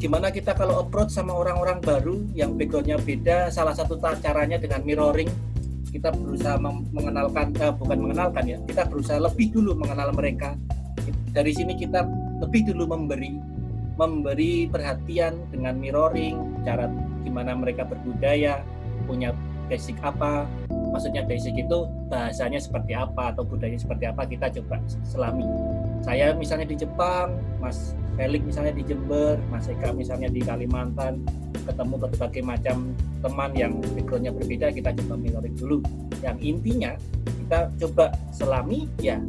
gimana 0.00 0.32
kita 0.32 0.56
kalau 0.56 0.80
approach 0.80 1.12
sama 1.12 1.36
orang-orang 1.36 1.76
baru 1.84 2.24
yang 2.32 2.56
backgroundnya 2.56 2.96
beda 2.96 3.52
salah 3.52 3.76
satu 3.76 4.00
caranya 4.00 4.56
dengan 4.56 4.80
mirroring 4.80 5.28
kita 5.90 6.14
berusaha 6.14 6.56
mengenalkan 6.94 7.52
eh, 7.58 7.74
bukan 7.74 7.98
mengenalkan 7.98 8.44
ya 8.46 8.58
kita 8.64 8.86
berusaha 8.86 9.18
lebih 9.18 9.50
dulu 9.50 9.74
mengenal 9.76 10.14
mereka. 10.14 10.54
Dari 11.30 11.52
sini 11.54 11.78
kita 11.78 12.06
lebih 12.42 12.70
dulu 12.72 12.94
memberi 12.96 13.38
memberi 13.98 14.70
perhatian 14.70 15.36
dengan 15.52 15.76
mirroring 15.76 16.64
cara 16.64 16.88
gimana 17.26 17.52
mereka 17.52 17.84
berbudaya 17.84 18.64
punya 19.04 19.34
basic 19.68 19.98
apa. 20.00 20.48
Maksudnya 20.90 21.22
basic 21.26 21.54
itu 21.54 21.86
bahasanya 22.10 22.58
seperti 22.58 22.96
apa 22.96 23.34
atau 23.34 23.46
budaya 23.46 23.78
seperti 23.78 24.10
apa 24.10 24.26
kita 24.26 24.50
coba 24.58 24.82
selami 25.06 25.46
saya 26.00 26.32
misalnya 26.32 26.66
di 26.68 26.76
Jepang 26.80 27.36
Mas 27.60 27.92
Felix 28.16 28.42
misalnya 28.44 28.72
di 28.76 28.84
Jember 28.84 29.40
Mas 29.48 29.68
Eka 29.68 29.92
misalnya 29.96 30.28
di 30.28 30.40
Kalimantan 30.44 31.24
ketemu 31.64 31.94
berbagai 31.96 32.42
macam 32.42 32.92
teman 33.20 33.50
yang 33.52 33.72
backgroundnya 33.96 34.32
berbeda 34.32 34.66
kita 34.72 34.90
coba 34.96 35.14
mirroring 35.20 35.56
dulu. 35.56 35.78
Yang 36.20 36.36
intinya 36.40 36.92
kita 37.24 37.58
coba 37.86 38.12
selami 38.32 38.88
ya 39.00 39.20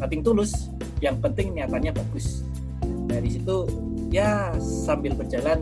nothing 0.00 0.24
tulus. 0.24 0.72
Yang 1.02 1.16
penting 1.28 1.58
niatannya 1.58 1.92
bagus. 1.92 2.46
Dari 3.08 3.28
situ 3.28 3.68
ya 4.12 4.54
sambil 4.60 5.16
berjalan 5.16 5.58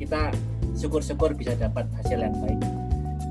kita 0.00 0.34
syukur-syukur 0.74 1.36
bisa 1.36 1.54
dapat 1.54 1.86
hasil 2.00 2.18
yang 2.18 2.34
baik. 2.42 2.60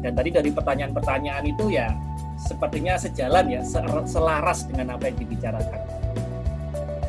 Dan 0.01 0.17
tadi 0.17 0.29
dari 0.33 0.49
pertanyaan-pertanyaan 0.49 1.45
itu 1.45 1.69
ya 1.69 1.93
sepertinya 2.41 2.97
sejalan 2.97 3.45
ya 3.45 3.61
selaras 4.09 4.65
dengan 4.65 4.97
apa 4.97 5.13
yang 5.13 5.17
dibicarakan 5.21 6.00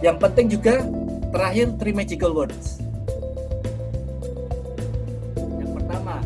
yang 0.02 0.18
penting 0.18 0.50
juga 0.50 0.82
terakhir 1.32 1.72
three 1.78 1.94
magical 1.94 2.34
words 2.34 2.82
yang 5.38 5.72
pertama 5.78 6.20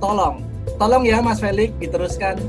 tolong 0.00 0.40
tolong 0.80 1.02
ya 1.06 1.20
Mas 1.20 1.38
Felix 1.38 1.70
diteruskan 1.78 2.40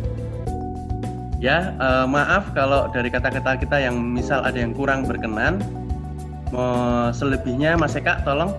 Ya, 1.45 1.77
uh, 1.77 2.09
maaf 2.09 2.55
kalau 2.57 2.89
dari 2.89 3.11
kata-kata 3.11 3.59
kita 3.59 3.77
yang 3.77 3.99
misal 3.99 4.41
ada 4.41 4.55
yang 4.55 4.73
kurang 4.73 5.05
berkenan. 5.05 5.61
Mau 6.49 7.13
selebihnya 7.13 7.77
Mas 7.77 7.93
Eka 7.93 8.23
tolong. 8.25 8.49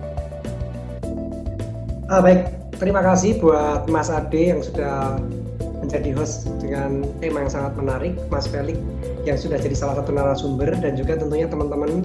Ah, 2.07 2.23
baik, 2.23 2.47
terima 2.79 3.03
kasih 3.03 3.43
buat 3.43 3.89
Mas 3.91 4.07
Ade 4.07 4.55
yang 4.55 4.61
sudah 4.63 5.19
menjadi 5.87 6.11
host 6.19 6.51
dengan 6.59 7.07
tema 7.23 7.47
yang 7.47 7.51
sangat 7.55 7.73
menarik, 7.79 8.13
Mas 8.27 8.43
Felix 8.51 8.75
yang 9.23 9.39
sudah 9.39 9.55
jadi 9.55 9.71
salah 9.71 10.03
satu 10.03 10.11
narasumber 10.11 10.75
dan 10.83 10.99
juga 10.99 11.15
tentunya 11.15 11.47
teman-teman 11.47 12.03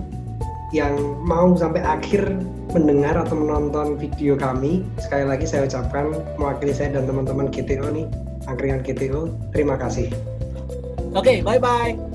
yang 0.71 0.95
mau 1.27 1.53
sampai 1.59 1.83
akhir 1.83 2.33
mendengar 2.73 3.18
atau 3.18 3.35
menonton 3.35 3.99
video 3.99 4.38
kami. 4.38 4.87
Sekali 5.03 5.27
lagi 5.27 5.45
saya 5.45 5.66
ucapkan 5.66 6.14
mewakili 6.38 6.73
saya 6.73 6.95
dan 6.95 7.11
teman-teman 7.11 7.51
GTO 7.51 7.90
nih, 7.90 8.07
angkringan 8.47 8.81
GTO, 8.87 9.29
terima 9.51 9.75
kasih. 9.75 10.09
Okay, 11.12 11.42
bye 11.42 11.61
bye. 11.61 12.12